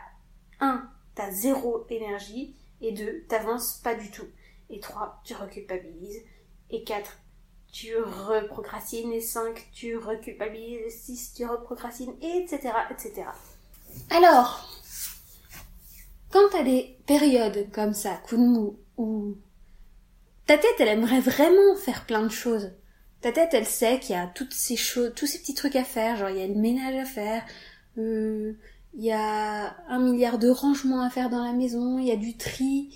1. 0.61 0.89
T'as 1.17 1.33
zéro 1.33 1.85
énergie. 1.91 2.55
Et 2.81 2.93
2. 2.93 3.25
T'avances 3.29 3.81
pas 3.83 3.97
du 3.97 4.13
tout. 4.13 4.29
Et 4.71 4.79
3. 4.79 5.21
Tu 5.25 5.35
reculpabilises. 5.35 6.23
Et 6.71 6.85
4. 6.85 7.11
Tu 7.73 7.97
reprocrastines. 7.97 9.13
Et 9.13 9.21
5. 9.21 9.69
Tu 9.73 9.97
reculpabilises. 9.97 10.81
Et 10.87 10.91
6. 10.91 11.35
Tu 11.35 11.45
reprocrastines. 11.45 12.15
etc. 12.23 12.71
etc. 12.93 13.25
Alors, 14.11 14.69
quand 16.35 16.49
t'as 16.51 16.65
des 16.65 16.99
périodes 17.07 17.71
comme 17.71 17.95
ça, 17.95 18.21
coup 18.27 18.37
de 18.37 18.43
mou, 18.43 18.77
où 18.97 19.37
ta 20.47 20.59
tête, 20.59 20.75
elle 20.81 20.89
aimerait 20.89 21.21
vraiment 21.21 21.77
faire 21.77 22.07
plein 22.07 22.25
de 22.25 22.29
choses. 22.29 22.73
Ta 23.21 23.31
tête, 23.31 23.55
elle 23.55 23.67
sait 23.67 24.01
qu'il 24.01 24.17
y 24.17 24.19
a 24.19 24.27
toutes 24.27 24.53
ces 24.53 24.75
choses, 24.75 25.13
tous 25.15 25.27
ces 25.27 25.39
petits 25.39 25.55
trucs 25.55 25.77
à 25.77 25.85
faire, 25.85 26.17
genre 26.17 26.31
il 26.31 26.39
y 26.39 26.43
a 26.43 26.49
le 26.49 26.57
ménage 26.57 26.97
à 26.97 27.05
faire, 27.05 27.45
euh, 27.99 28.53
il 28.95 29.05
y 29.05 29.13
a 29.13 29.77
un 29.89 30.01
milliard 30.01 30.41
de 30.41 30.51
rangements 30.51 31.03
à 31.03 31.09
faire 31.09 31.31
dans 31.31 31.45
la 31.45 31.53
maison, 31.53 31.99
il 31.99 32.09
y 32.09 32.11
a 32.11 32.17
du 32.17 32.37
tri. 32.37 32.93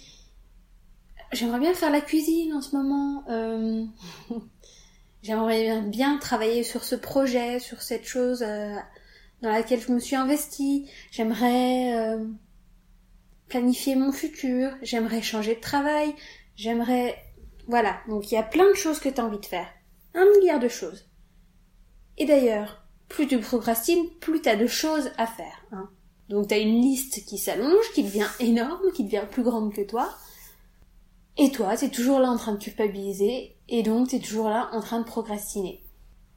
j'aimerais 1.32 1.60
bien 1.60 1.74
faire 1.74 1.92
la 1.92 2.00
cuisine 2.00 2.54
en 2.54 2.60
ce 2.60 2.74
moment. 2.74 3.22
Euh, 3.30 3.84
j'aimerais 5.22 5.80
bien 5.82 6.18
travailler 6.18 6.64
sur 6.64 6.82
ce 6.82 6.96
projet, 6.96 7.60
sur 7.60 7.82
cette 7.82 8.04
chose 8.04 8.42
euh, 8.42 8.74
dans 9.42 9.52
laquelle 9.52 9.80
je 9.80 9.92
me 9.92 10.00
suis 10.00 10.16
investie. 10.16 10.90
J'aimerais 11.12 11.96
euh, 11.96 12.24
planifier 13.48 13.96
mon 13.96 14.12
futur. 14.12 14.70
J'aimerais 14.82 15.22
changer 15.22 15.54
de 15.54 15.60
travail. 15.60 16.14
J'aimerais... 16.56 17.16
Voilà, 17.66 17.98
donc 18.08 18.30
il 18.30 18.34
y 18.34 18.38
a 18.38 18.42
plein 18.42 18.68
de 18.68 18.76
choses 18.76 18.98
que 18.98 19.08
tu 19.08 19.20
as 19.20 19.24
envie 19.24 19.40
de 19.40 19.46
faire. 19.46 19.68
Un 20.14 20.24
milliard 20.36 20.58
de 20.58 20.68
choses. 20.68 21.08
Et 22.16 22.24
d'ailleurs, 22.24 22.82
plus 23.08 23.26
tu 23.26 23.38
procrastines, 23.38 24.08
plus 24.20 24.42
tu 24.42 24.48
as 24.48 24.56
de 24.56 24.66
choses 24.66 25.10
à 25.16 25.26
faire. 25.26 25.64
Hein. 25.72 25.88
Donc 26.28 26.48
tu 26.48 26.54
as 26.54 26.58
une 26.58 26.80
liste 26.80 27.24
qui 27.26 27.38
s'allonge, 27.38 27.92
qui 27.94 28.04
devient 28.04 28.28
énorme, 28.40 28.92
qui 28.92 29.04
devient 29.04 29.26
plus 29.30 29.42
grande 29.42 29.72
que 29.72 29.82
toi. 29.82 30.14
Et 31.36 31.50
toi, 31.52 31.76
t'es 31.76 31.88
toujours 31.88 32.18
là 32.18 32.30
en 32.30 32.36
train 32.36 32.52
de 32.52 32.62
culpabiliser, 32.62 33.56
et 33.68 33.82
donc 33.84 34.08
t'es 34.08 34.18
toujours 34.18 34.48
là 34.48 34.68
en 34.72 34.80
train 34.80 34.98
de 34.98 35.04
procrastiner. 35.04 35.84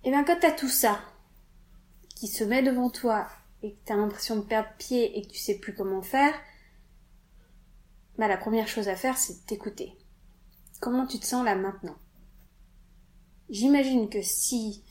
Et 0.04 0.12
bien 0.12 0.24
quand 0.24 0.38
t'as 0.40 0.52
tout 0.52 0.70
ça, 0.70 1.00
qui 2.16 2.28
se 2.28 2.44
met 2.44 2.62
devant 2.62 2.92
toi, 2.92 3.28
et 3.64 3.74
que 3.74 3.80
t'as 3.84 3.96
l'impression 3.96 4.36
de 4.36 4.42
perdre 4.42 4.70
pied, 4.78 5.18
et 5.18 5.24
que 5.24 5.32
tu 5.32 5.40
sais 5.40 5.58
plus 5.58 5.74
comment 5.74 6.04
faire, 6.04 6.34
bah 8.22 8.28
la 8.28 8.38
première 8.38 8.68
chose 8.68 8.88
à 8.88 8.96
faire, 8.96 9.18
c'est 9.18 9.48
t'écouter. 9.48 9.98
Comment 10.80 11.08
tu 11.08 11.18
te 11.18 11.26
sens 11.26 11.44
là 11.44 11.56
maintenant? 11.56 11.96
J'imagine 13.50 14.10
que 14.10 14.22
si 14.22 14.84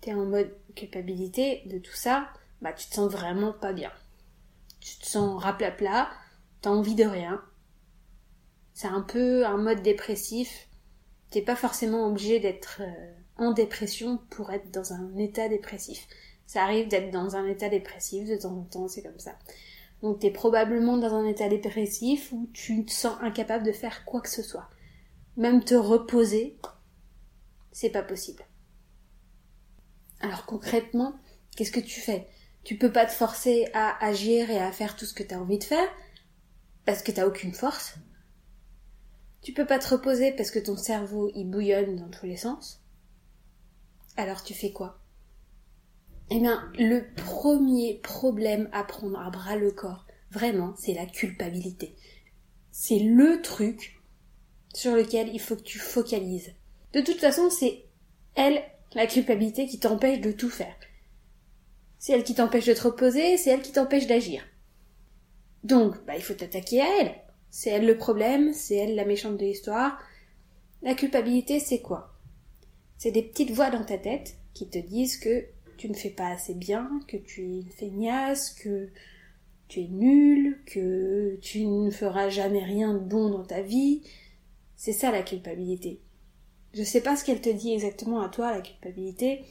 t'es 0.00 0.14
en 0.14 0.24
mode 0.24 0.56
culpabilité 0.76 1.64
de 1.66 1.78
tout 1.78 1.96
ça, 1.96 2.28
bah 2.60 2.72
tu 2.72 2.88
te 2.88 2.94
sens 2.94 3.10
vraiment 3.10 3.52
pas 3.52 3.72
bien. 3.72 3.90
Tu 4.78 4.96
te 4.98 5.04
sens 5.04 5.42
raplapla, 5.42 6.12
t'as 6.60 6.70
envie 6.70 6.94
de 6.94 7.06
rien, 7.06 7.42
c'est 8.72 8.86
un 8.86 9.02
peu 9.02 9.44
un 9.44 9.56
mode 9.56 9.82
dépressif. 9.82 10.68
T'es 11.32 11.42
pas 11.42 11.56
forcément 11.56 12.06
obligé 12.06 12.38
d'être 12.38 12.82
euh, 12.82 13.14
en 13.36 13.50
dépression 13.50 14.18
pour 14.30 14.52
être 14.52 14.70
dans 14.70 14.92
un 14.92 15.16
état 15.16 15.48
dépressif. 15.48 16.06
Ça 16.46 16.62
arrive 16.62 16.86
d'être 16.86 17.10
dans 17.10 17.34
un 17.34 17.48
état 17.48 17.68
dépressif 17.68 18.28
de 18.28 18.36
temps 18.36 18.56
en 18.56 18.62
temps, 18.62 18.86
c'est 18.86 19.02
comme 19.02 19.18
ça. 19.18 19.36
Donc 20.02 20.18
t'es 20.18 20.30
probablement 20.30 20.98
dans 20.98 21.14
un 21.14 21.26
état 21.26 21.48
dépressif 21.48 22.32
où 22.32 22.50
tu 22.52 22.84
te 22.84 22.90
sens 22.90 23.16
incapable 23.20 23.64
de 23.64 23.72
faire 23.72 24.04
quoi 24.04 24.20
que 24.20 24.28
ce 24.28 24.42
soit. 24.42 24.68
Même 25.36 25.64
te 25.64 25.74
reposer, 25.74 26.58
c'est 27.70 27.90
pas 27.90 28.02
possible. 28.02 28.44
Alors 30.20 30.44
concrètement, 30.44 31.14
qu'est-ce 31.56 31.72
que 31.72 31.80
tu 31.80 32.00
fais? 32.00 32.28
Tu 32.64 32.76
peux 32.76 32.92
pas 32.92 33.06
te 33.06 33.12
forcer 33.12 33.68
à 33.74 34.04
agir 34.04 34.50
et 34.50 34.58
à 34.58 34.72
faire 34.72 34.96
tout 34.96 35.04
ce 35.04 35.14
que 35.14 35.22
tu 35.22 35.34
as 35.34 35.40
envie 35.40 35.58
de 35.58 35.64
faire 35.64 35.88
parce 36.84 37.02
que 37.02 37.12
t'as 37.12 37.26
aucune 37.26 37.54
force. 37.54 37.94
Tu 39.40 39.52
peux 39.52 39.66
pas 39.66 39.78
te 39.78 39.88
reposer 39.88 40.32
parce 40.32 40.50
que 40.50 40.58
ton 40.58 40.76
cerveau 40.76 41.30
il 41.34 41.48
bouillonne 41.48 41.96
dans 41.96 42.10
tous 42.10 42.26
les 42.26 42.36
sens. 42.36 42.80
Alors 44.16 44.42
tu 44.42 44.54
fais 44.54 44.72
quoi? 44.72 45.01
Eh 46.34 46.40
bien, 46.40 46.66
le 46.78 47.04
premier 47.14 48.00
problème 48.02 48.70
à 48.72 48.84
prendre 48.84 49.18
à 49.18 49.28
bras 49.28 49.54
le 49.54 49.70
corps, 49.70 50.06
vraiment, 50.30 50.72
c'est 50.78 50.94
la 50.94 51.04
culpabilité. 51.04 51.94
C'est 52.70 53.00
le 53.00 53.42
truc 53.42 54.00
sur 54.72 54.96
lequel 54.96 55.28
il 55.34 55.40
faut 55.40 55.56
que 55.56 55.62
tu 55.62 55.78
focalises. 55.78 56.54
De 56.94 57.02
toute 57.02 57.20
façon, 57.20 57.50
c'est 57.50 57.84
elle, 58.34 58.62
la 58.94 59.06
culpabilité, 59.06 59.66
qui 59.66 59.78
t'empêche 59.78 60.22
de 60.22 60.32
tout 60.32 60.48
faire. 60.48 60.74
C'est 61.98 62.14
elle 62.14 62.24
qui 62.24 62.34
t'empêche 62.34 62.64
de 62.64 62.72
te 62.72 62.84
reposer, 62.84 63.36
c'est 63.36 63.50
elle 63.50 63.60
qui 63.60 63.72
t'empêche 63.72 64.06
d'agir. 64.06 64.42
Donc, 65.64 66.02
bah, 66.06 66.16
il 66.16 66.22
faut 66.22 66.32
t'attaquer 66.32 66.80
à 66.80 66.86
elle. 67.00 67.14
C'est 67.50 67.68
elle 67.68 67.84
le 67.84 67.98
problème, 67.98 68.54
c'est 68.54 68.76
elle 68.76 68.94
la 68.94 69.04
méchante 69.04 69.36
de 69.36 69.44
l'histoire. 69.44 69.98
La 70.80 70.94
culpabilité, 70.94 71.60
c'est 71.60 71.82
quoi? 71.82 72.18
C'est 72.96 73.10
des 73.10 73.22
petites 73.22 73.50
voix 73.50 73.68
dans 73.68 73.84
ta 73.84 73.98
tête 73.98 74.38
qui 74.54 74.70
te 74.70 74.78
disent 74.78 75.18
que 75.18 75.44
tu 75.82 75.88
ne 75.88 75.94
fais 75.94 76.10
pas 76.10 76.28
assez 76.28 76.54
bien, 76.54 76.88
que 77.08 77.16
tu 77.16 77.42
es 77.42 77.60
une 77.62 77.70
feignasse, 77.70 78.50
que 78.50 78.88
tu 79.66 79.80
es 79.80 79.88
nul, 79.88 80.62
que 80.64 81.36
tu 81.42 81.66
ne 81.66 81.90
feras 81.90 82.28
jamais 82.28 82.62
rien 82.62 82.94
de 82.94 83.00
bon 83.00 83.30
dans 83.30 83.42
ta 83.42 83.62
vie. 83.62 84.04
C'est 84.76 84.92
ça 84.92 85.10
la 85.10 85.24
culpabilité. 85.24 86.00
Je 86.72 86.84
sais 86.84 87.00
pas 87.00 87.16
ce 87.16 87.24
qu'elle 87.24 87.40
te 87.40 87.48
dit 87.48 87.72
exactement 87.72 88.20
à 88.20 88.28
toi, 88.28 88.52
la 88.52 88.60
culpabilité, 88.60 89.44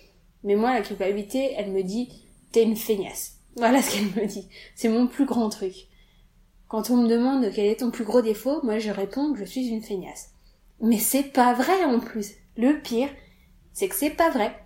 mais 0.45 0.55
moi, 0.55 0.73
la 0.73 0.83
culpabilité, 0.83 1.51
elle 1.57 1.71
me 1.71 1.83
dit, 1.83 2.07
t'es 2.53 2.63
une 2.63 2.77
feignasse. 2.77 3.37
Voilà 3.57 3.81
ce 3.81 3.93
qu'elle 3.93 4.23
me 4.23 4.25
dit. 4.25 4.47
C'est 4.75 4.87
mon 4.87 5.07
plus 5.07 5.25
grand 5.25 5.49
truc. 5.49 5.89
Quand 6.69 6.91
on 6.91 6.95
me 6.95 7.09
demande 7.09 7.51
quel 7.53 7.65
est 7.65 7.81
ton 7.81 7.91
plus 7.91 8.05
gros 8.05 8.21
défaut, 8.21 8.63
moi 8.63 8.79
je 8.79 8.89
réponds 8.89 9.33
que 9.33 9.39
je 9.39 9.43
suis 9.43 9.67
une 9.67 9.83
feignasse. 9.83 10.29
Mais 10.79 10.97
c'est 10.97 11.33
pas 11.33 11.53
vrai 11.53 11.83
en 11.83 11.99
plus. 11.99 12.35
Le 12.55 12.81
pire, 12.81 13.09
c'est 13.73 13.89
que 13.89 13.95
c'est 13.95 14.11
pas 14.11 14.29
vrai. 14.29 14.60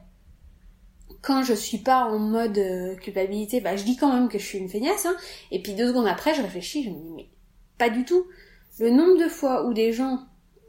Quand 1.26 1.44
je 1.44 1.54
suis 1.54 1.80
pas 1.80 2.06
en 2.06 2.20
mode 2.20 2.58
euh, 2.60 2.96
culpabilité, 2.98 3.60
bah 3.60 3.76
je 3.76 3.84
dis 3.84 3.98
quand 3.98 4.14
même 4.14 4.30
que 4.30 4.38
je 4.38 4.46
suis 4.46 4.60
une 4.60 4.70
feignasse, 4.70 5.08
hein, 5.08 5.16
et 5.50 5.60
puis 5.60 5.74
deux 5.74 5.88
secondes 5.88 6.06
après 6.06 6.36
je 6.36 6.42
réfléchis, 6.44 6.84
je 6.84 6.92
me 6.92 7.00
dis 7.00 7.10
mais 7.16 7.30
pas 7.80 7.90
du 7.90 8.06
tout. 8.06 8.28
Le 8.80 8.92
nombre 8.92 9.18
de 9.18 9.28
fois 9.28 9.66
où 9.66 9.74
des 9.74 9.92
gens, 9.92 10.20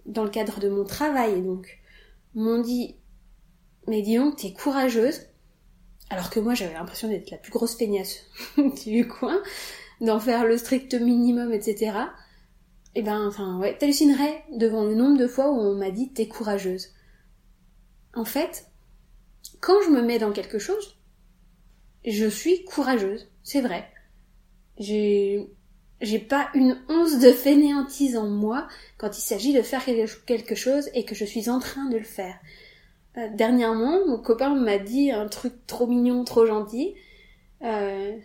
dans 0.06 0.24
le 0.24 0.30
cadre 0.30 0.58
de 0.58 0.70
mon 0.70 0.84
travail 0.84 1.42
donc, 1.42 1.78
m'ont 2.34 2.60
dit 2.62 2.96
mais 3.86 4.00
dis 4.00 4.16
donc 4.16 4.36
t'es 4.36 4.54
courageuse, 4.54 5.26
alors 6.08 6.30
que 6.30 6.40
moi 6.40 6.54
j'avais 6.54 6.72
l'impression 6.72 7.08
d'être 7.08 7.30
la 7.30 7.36
plus 7.36 7.52
grosse 7.52 7.76
feignasse 7.76 8.24
du 8.86 9.06
coin, 9.06 9.42
d'en 10.00 10.20
faire 10.20 10.46
le 10.46 10.56
strict 10.56 10.94
minimum, 10.94 11.52
etc. 11.52 11.98
Et 12.94 13.00
eh 13.00 13.02
ben, 13.02 13.26
enfin, 13.28 13.58
ouais, 13.58 13.76
t'hallucinerais 13.76 14.44
devant 14.52 14.84
le 14.84 14.94
nombre 14.94 15.18
de 15.18 15.26
fois 15.26 15.50
où 15.50 15.60
on 15.60 15.74
m'a 15.74 15.90
dit 15.90 16.14
t'es 16.14 16.28
courageuse. 16.28 16.94
En 18.14 18.24
fait, 18.24 18.70
quand 19.60 19.82
je 19.82 19.90
me 19.90 20.02
mets 20.02 20.18
dans 20.18 20.32
quelque 20.32 20.58
chose, 20.58 20.96
je 22.04 22.26
suis 22.26 22.64
courageuse, 22.64 23.28
c'est 23.42 23.60
vrai. 23.60 23.88
J'ai, 24.78 25.50
j'ai 26.00 26.18
pas 26.18 26.48
une 26.54 26.78
once 26.88 27.18
de 27.18 27.32
fainéantise 27.32 28.16
en 28.16 28.28
moi 28.28 28.68
quand 28.98 29.16
il 29.18 29.22
s'agit 29.22 29.52
de 29.52 29.62
faire 29.62 29.84
quelque 30.26 30.54
chose 30.54 30.90
et 30.94 31.04
que 31.04 31.14
je 31.14 31.24
suis 31.24 31.48
en 31.48 31.58
train 31.58 31.88
de 31.88 31.96
le 31.96 32.04
faire. 32.04 32.38
Euh, 33.16 33.28
dernièrement, 33.34 34.06
mon 34.06 34.18
copain 34.18 34.54
m'a 34.54 34.78
dit 34.78 35.10
un 35.10 35.26
truc 35.26 35.54
trop 35.66 35.86
mignon, 35.86 36.24
trop 36.24 36.46
gentil. 36.46 36.94
Euh, 37.62 38.16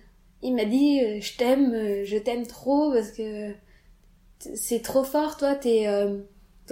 il 0.41 0.55
m'a 0.55 0.65
dit 0.65 1.01
euh, 1.01 1.21
je 1.21 1.37
t'aime, 1.37 1.73
euh, 1.73 2.03
je 2.05 2.17
t'aime 2.17 2.45
trop 2.45 2.91
parce 2.91 3.11
que 3.11 3.53
c'est 4.39 4.81
trop 4.81 5.03
fort, 5.03 5.37
toi, 5.37 5.55
t'es... 5.55 5.85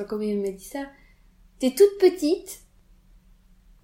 Comment 0.08 0.22
il 0.22 0.40
m'a 0.40 0.52
dit 0.52 0.64
ça? 0.64 0.86
T'es 1.60 1.72
toute 1.72 1.98
petite, 2.00 2.62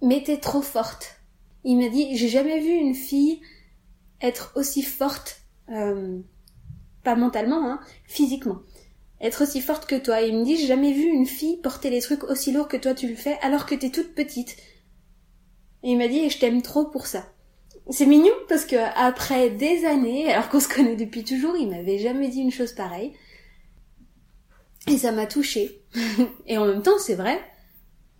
mais 0.02 0.22
t'es 0.22 0.38
trop 0.38 0.62
forte. 0.62 1.20
Il 1.64 1.78
m'a 1.78 1.88
dit, 1.88 2.16
j'ai 2.16 2.28
jamais 2.28 2.60
vu 2.60 2.70
une 2.70 2.94
fille 2.94 3.40
être 4.20 4.52
aussi 4.54 4.82
forte, 4.82 5.42
euh, 5.70 6.18
pas 7.02 7.16
mentalement, 7.16 7.70
hein, 7.70 7.80
physiquement. 8.04 8.60
Être 9.20 9.42
aussi 9.42 9.60
forte 9.60 9.86
que 9.86 9.96
toi. 9.96 10.20
il 10.20 10.36
me 10.36 10.44
dit, 10.44 10.56
j'ai 10.56 10.66
jamais 10.66 10.92
vu 10.92 11.04
une 11.04 11.26
fille 11.26 11.56
porter 11.58 11.90
les 11.90 12.00
trucs 12.00 12.24
aussi 12.24 12.52
lourds 12.52 12.68
que 12.68 12.76
toi 12.76 12.94
tu 12.94 13.08
le 13.08 13.14
fais 13.14 13.38
alors 13.40 13.66
que 13.66 13.74
t'es 13.74 13.90
toute 13.90 14.14
petite. 14.14 14.56
Et 15.82 15.92
il 15.92 15.98
m'a 15.98 16.08
dit, 16.08 16.28
je 16.28 16.38
t'aime 16.38 16.62
trop 16.62 16.86
pour 16.86 17.06
ça. 17.06 17.24
C'est 17.90 18.06
mignon 18.06 18.32
parce 18.48 18.64
que 18.64 18.76
après 18.96 19.50
des 19.50 19.84
années, 19.84 20.32
alors 20.32 20.48
qu'on 20.48 20.60
se 20.60 20.68
connaît 20.68 20.96
depuis 20.96 21.24
toujours, 21.24 21.56
il 21.56 21.70
m'avait 21.70 21.98
jamais 21.98 22.28
dit 22.28 22.40
une 22.40 22.50
chose 22.50 22.72
pareille. 22.72 23.12
Et 24.88 24.98
ça 24.98 25.12
m'a 25.12 25.26
touchée. 25.26 25.82
et 26.46 26.58
en 26.58 26.66
même 26.66 26.82
temps, 26.82 26.98
c'est 26.98 27.14
vrai, 27.14 27.40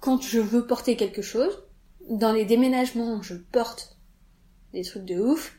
quand 0.01 0.23
je 0.23 0.41
veux 0.41 0.67
porter 0.67 0.97
quelque 0.97 1.23
chose, 1.23 1.66
dans 2.09 2.33
les 2.33 2.45
déménagements, 2.45 3.23
je 3.23 3.35
porte 3.35 3.97
des 4.73 4.83
trucs 4.83 5.05
de 5.05 5.19
ouf. 5.19 5.57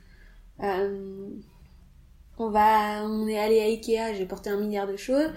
Euh, 0.62 1.30
on 2.38 2.50
va, 2.50 3.04
on 3.06 3.28
est 3.28 3.38
allé 3.38 3.60
à 3.60 3.66
Ikea, 3.66 4.16
j'ai 4.16 4.26
porté 4.26 4.50
un 4.50 4.58
milliard 4.58 4.88
de 4.88 4.98
choses. 4.98 5.32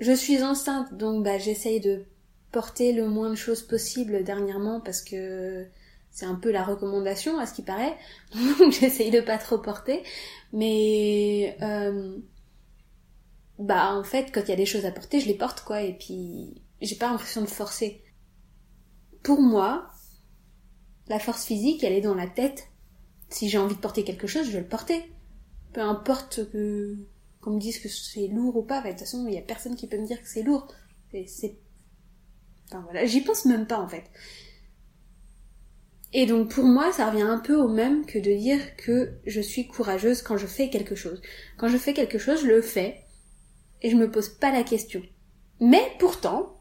Je 0.00 0.12
suis 0.12 0.42
enceinte, 0.42 0.94
donc 0.94 1.24
bah 1.24 1.38
j'essaye 1.38 1.80
de 1.80 2.04
porter 2.50 2.92
le 2.92 3.08
moins 3.08 3.30
de 3.30 3.34
choses 3.34 3.62
possible 3.62 4.24
dernièrement 4.24 4.80
parce 4.80 5.02
que 5.02 5.66
c'est 6.10 6.26
un 6.26 6.34
peu 6.34 6.50
la 6.50 6.64
recommandation 6.64 7.38
à 7.38 7.46
ce 7.46 7.54
qui 7.54 7.62
paraît. 7.62 7.96
Donc 8.58 8.72
j'essaye 8.72 9.10
de 9.10 9.20
pas 9.20 9.38
trop 9.38 9.58
porter. 9.58 10.02
Mais 10.52 11.56
euh, 11.62 12.18
bah 13.58 13.94
en 13.94 14.04
fait 14.04 14.30
quand 14.32 14.42
il 14.42 14.48
y 14.48 14.52
a 14.52 14.56
des 14.56 14.66
choses 14.66 14.84
à 14.84 14.92
porter, 14.92 15.20
je 15.20 15.26
les 15.26 15.36
porte 15.36 15.62
quoi. 15.62 15.82
Et 15.82 15.94
puis 15.94 16.62
j'ai 16.80 16.96
pas 16.96 17.10
l'impression 17.10 17.40
de 17.40 17.46
forcer. 17.46 18.02
Pour 19.22 19.40
moi, 19.40 19.91
la 21.12 21.18
force 21.18 21.44
physique, 21.44 21.84
elle 21.84 21.92
est 21.92 22.00
dans 22.00 22.14
la 22.14 22.26
tête. 22.26 22.68
Si 23.28 23.50
j'ai 23.50 23.58
envie 23.58 23.74
de 23.74 23.80
porter 23.80 24.02
quelque 24.02 24.26
chose, 24.26 24.46
je 24.46 24.52
vais 24.52 24.60
le 24.60 24.66
porter. 24.66 25.02
Peu 25.74 25.82
importe 25.82 26.40
qu'on 26.50 27.50
me 27.50 27.60
dise 27.60 27.78
que 27.80 27.88
c'est 27.90 28.28
lourd 28.28 28.56
ou 28.56 28.62
pas. 28.62 28.80
de 28.80 28.88
toute 28.88 29.00
façon, 29.00 29.26
il 29.28 29.34
y 29.34 29.38
a 29.38 29.42
personne 29.42 29.76
qui 29.76 29.86
peut 29.86 29.98
me 29.98 30.06
dire 30.06 30.22
que 30.22 30.28
c'est 30.28 30.42
lourd. 30.42 30.66
C'est, 31.26 31.58
enfin 32.66 32.80
voilà, 32.84 33.04
j'y 33.04 33.20
pense 33.20 33.44
même 33.44 33.66
pas 33.66 33.78
en 33.78 33.88
fait. 33.88 34.04
Et 36.14 36.24
donc 36.24 36.50
pour 36.50 36.64
moi, 36.64 36.90
ça 36.92 37.10
revient 37.10 37.22
un 37.22 37.40
peu 37.40 37.56
au 37.56 37.68
même 37.68 38.06
que 38.06 38.18
de 38.18 38.34
dire 38.34 38.74
que 38.76 39.12
je 39.26 39.42
suis 39.42 39.66
courageuse 39.66 40.22
quand 40.22 40.38
je 40.38 40.46
fais 40.46 40.70
quelque 40.70 40.94
chose. 40.94 41.20
Quand 41.58 41.68
je 41.68 41.76
fais 41.76 41.92
quelque 41.92 42.18
chose, 42.18 42.40
je 42.40 42.46
le 42.46 42.62
fais. 42.62 43.04
et 43.82 43.90
je 43.90 43.96
me 43.96 44.10
pose 44.10 44.30
pas 44.30 44.50
la 44.50 44.62
question. 44.62 45.02
Mais 45.60 45.84
pourtant, 45.98 46.56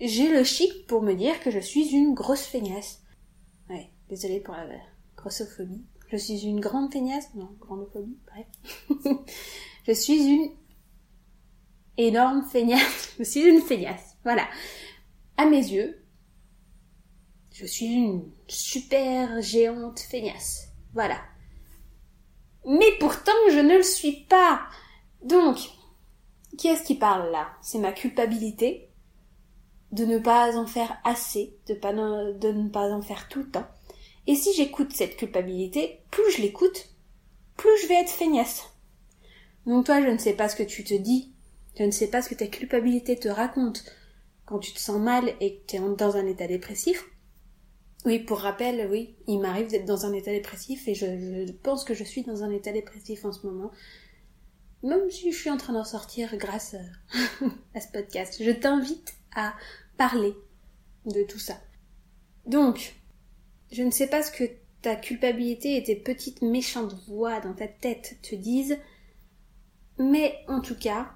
j'ai 0.00 0.32
le 0.32 0.42
chic 0.42 0.86
pour 0.86 1.02
me 1.02 1.12
dire 1.12 1.38
que 1.40 1.50
je 1.50 1.58
suis 1.58 1.90
une 1.90 2.14
grosse 2.14 2.46
feignasse. 2.46 2.99
Désolée 4.10 4.40
pour 4.40 4.54
la 4.54 4.66
grossophobie. 5.16 5.84
Je 6.08 6.16
suis 6.16 6.44
une 6.44 6.58
grande 6.58 6.92
feignasse 6.92 7.32
Non, 7.36 7.48
grandophobie, 7.60 8.18
bref. 8.26 8.46
je 9.86 9.92
suis 9.92 10.26
une 10.26 10.50
énorme 11.96 12.42
feignasse. 12.42 13.14
Je 13.18 13.22
suis 13.22 13.42
une 13.42 13.60
feignasse. 13.60 14.16
Voilà. 14.24 14.48
À 15.36 15.46
mes 15.46 15.58
yeux, 15.58 16.02
je 17.52 17.66
suis 17.66 17.86
une 17.86 18.30
super 18.48 19.40
géante 19.40 20.00
feignasse. 20.00 20.68
Voilà. 20.92 21.20
Mais 22.66 22.90
pourtant, 22.98 23.32
je 23.50 23.58
ne 23.58 23.76
le 23.76 23.82
suis 23.82 24.24
pas. 24.24 24.62
Donc, 25.22 25.58
qui 26.58 26.68
est-ce 26.68 26.82
qui 26.82 26.96
parle 26.96 27.30
là? 27.30 27.52
C'est 27.62 27.78
ma 27.78 27.92
culpabilité 27.92 28.90
de 29.92 30.04
ne 30.04 30.18
pas 30.18 30.56
en 30.56 30.66
faire 30.66 30.98
assez, 31.04 31.56
de 31.68 31.74
ne 31.74 32.68
pas 32.68 32.90
en 32.90 33.02
faire 33.02 33.28
tout 33.28 33.40
le 33.40 33.50
temps. 33.50 33.66
Et 34.26 34.34
si 34.34 34.52
j'écoute 34.54 34.92
cette 34.92 35.16
culpabilité, 35.16 36.00
plus 36.10 36.30
je 36.32 36.42
l'écoute, 36.42 36.90
plus 37.56 37.70
je 37.82 37.88
vais 37.88 38.00
être 38.00 38.10
feignasse. 38.10 38.70
Donc 39.66 39.86
toi, 39.86 40.00
je 40.00 40.08
ne 40.08 40.18
sais 40.18 40.34
pas 40.34 40.48
ce 40.48 40.56
que 40.56 40.62
tu 40.62 40.84
te 40.84 40.94
dis, 40.94 41.32
je 41.78 41.84
ne 41.84 41.90
sais 41.90 42.08
pas 42.08 42.22
ce 42.22 42.28
que 42.28 42.34
ta 42.34 42.46
culpabilité 42.46 43.16
te 43.16 43.28
raconte 43.28 43.84
quand 44.44 44.58
tu 44.58 44.72
te 44.72 44.80
sens 44.80 45.00
mal 45.00 45.34
et 45.40 45.56
que 45.56 45.66
tu 45.66 45.76
es 45.76 45.96
dans 45.96 46.16
un 46.16 46.26
état 46.26 46.46
dépressif. 46.46 47.04
Oui, 48.06 48.18
pour 48.18 48.40
rappel, 48.40 48.88
oui, 48.90 49.14
il 49.26 49.40
m'arrive 49.40 49.68
d'être 49.68 49.84
dans 49.84 50.06
un 50.06 50.12
état 50.14 50.30
dépressif 50.30 50.88
et 50.88 50.94
je, 50.94 51.52
pense 51.52 51.84
que 51.84 51.94
je 51.94 52.04
suis 52.04 52.22
dans 52.22 52.42
un 52.42 52.50
état 52.50 52.72
dépressif 52.72 53.24
en 53.24 53.32
ce 53.32 53.46
moment. 53.46 53.70
Même 54.82 55.10
si 55.10 55.30
je 55.30 55.36
suis 55.36 55.50
en 55.50 55.58
train 55.58 55.74
d'en 55.74 55.84
sortir 55.84 56.36
grâce 56.38 56.74
à 57.74 57.80
ce 57.80 57.88
podcast. 57.92 58.42
Je 58.42 58.50
t'invite 58.50 59.14
à 59.36 59.54
parler 59.98 60.34
de 61.04 61.22
tout 61.24 61.38
ça. 61.38 61.60
Donc, 62.46 62.99
je 63.72 63.82
ne 63.82 63.90
sais 63.90 64.06
pas 64.06 64.22
ce 64.22 64.32
que 64.32 64.44
ta 64.82 64.96
culpabilité 64.96 65.76
et 65.76 65.82
tes 65.82 65.96
petites 65.96 66.42
méchantes 66.42 66.94
voix 67.06 67.40
dans 67.40 67.54
ta 67.54 67.68
tête 67.68 68.18
te 68.22 68.34
disent, 68.34 68.78
mais 69.98 70.38
en 70.48 70.60
tout 70.60 70.76
cas, 70.76 71.12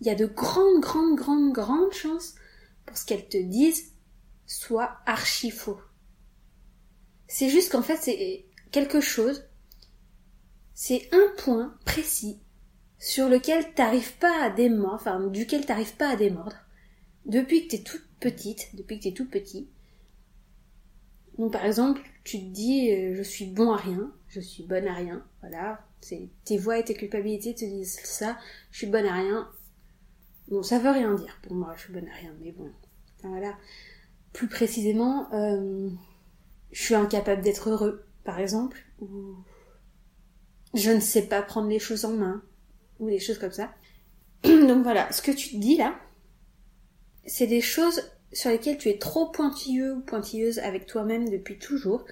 il 0.00 0.06
y 0.06 0.10
a 0.10 0.14
de 0.14 0.26
grandes, 0.26 0.80
grandes, 0.80 1.16
grandes, 1.16 1.52
grandes 1.52 1.92
chances 1.92 2.34
pour 2.86 2.96
ce 2.96 3.06
qu'elles 3.06 3.28
te 3.28 3.38
disent 3.38 3.92
soit 4.46 4.98
archi 5.06 5.50
faux. 5.50 5.78
C'est 7.26 7.50
juste 7.50 7.72
qu'en 7.72 7.82
fait, 7.82 7.96
c'est 7.96 8.46
quelque 8.72 9.00
chose, 9.00 9.44
c'est 10.74 11.08
un 11.12 11.32
point 11.36 11.76
précis 11.84 12.40
sur 12.98 13.28
lequel 13.28 13.74
t'arrives 13.74 14.16
pas 14.18 14.42
à 14.42 14.50
démordre, 14.50 14.94
enfin, 14.94 15.26
duquel 15.28 15.64
t'arrives 15.64 15.94
pas 15.96 16.10
à 16.10 16.16
démordre, 16.16 16.56
depuis 17.26 17.66
que 17.66 17.76
t'es 17.76 17.82
toute 17.82 18.04
petite, 18.18 18.74
depuis 18.74 18.98
que 18.98 19.04
t'es 19.04 19.12
tout 19.12 19.28
petit. 19.28 19.68
Donc, 21.38 21.52
par 21.52 21.64
exemple, 21.64 22.02
tu 22.24 22.38
te 22.38 22.44
dis, 22.46 22.90
euh, 22.90 23.14
je 23.14 23.22
suis 23.22 23.46
bon 23.46 23.72
à 23.72 23.76
rien, 23.76 24.12
je 24.28 24.40
suis 24.40 24.64
bonne 24.64 24.88
à 24.88 24.94
rien, 24.94 25.24
voilà, 25.40 25.80
c'est, 26.00 26.28
tes 26.44 26.58
voix 26.58 26.78
et 26.78 26.84
tes 26.84 26.94
culpabilités 26.94 27.54
te 27.54 27.64
disent 27.64 28.00
ça, 28.02 28.36
je 28.72 28.78
suis 28.78 28.86
bonne 28.86 29.06
à 29.06 29.14
rien. 29.14 29.48
Bon, 30.48 30.62
ça 30.62 30.78
veut 30.78 30.90
rien 30.90 31.14
dire 31.14 31.38
pour 31.42 31.54
moi, 31.54 31.74
je 31.76 31.82
suis 31.82 31.92
bonne 31.92 32.08
à 32.08 32.14
rien, 32.14 32.34
mais 32.40 32.52
bon, 32.52 32.70
enfin, 33.18 33.28
voilà. 33.28 33.56
Plus 34.32 34.48
précisément, 34.48 35.32
euh, 35.32 35.88
je 36.72 36.82
suis 36.82 36.94
incapable 36.94 37.42
d'être 37.42 37.70
heureux, 37.70 38.04
par 38.24 38.40
exemple, 38.40 38.84
ou 39.00 39.36
je 40.74 40.90
ne 40.90 41.00
sais 41.00 41.22
pas 41.22 41.42
prendre 41.42 41.68
les 41.68 41.78
choses 41.78 42.04
en 42.04 42.12
main, 42.12 42.42
ou 42.98 43.08
des 43.08 43.20
choses 43.20 43.38
comme 43.38 43.52
ça. 43.52 43.72
Donc 44.42 44.82
voilà, 44.82 45.10
ce 45.12 45.22
que 45.22 45.30
tu 45.30 45.50
te 45.50 45.56
dis 45.56 45.76
là, 45.76 45.98
c'est 47.26 47.46
des 47.46 47.60
choses 47.60 48.02
sur 48.32 48.50
lesquelles 48.50 48.78
tu 48.78 48.88
es 48.88 48.98
trop 48.98 49.30
pointilleux 49.30 49.94
ou 49.94 50.00
pointilleuse 50.00 50.58
avec 50.58 50.86
toi-même 50.86 51.28
depuis 51.28 51.58
toujours, 51.58 52.04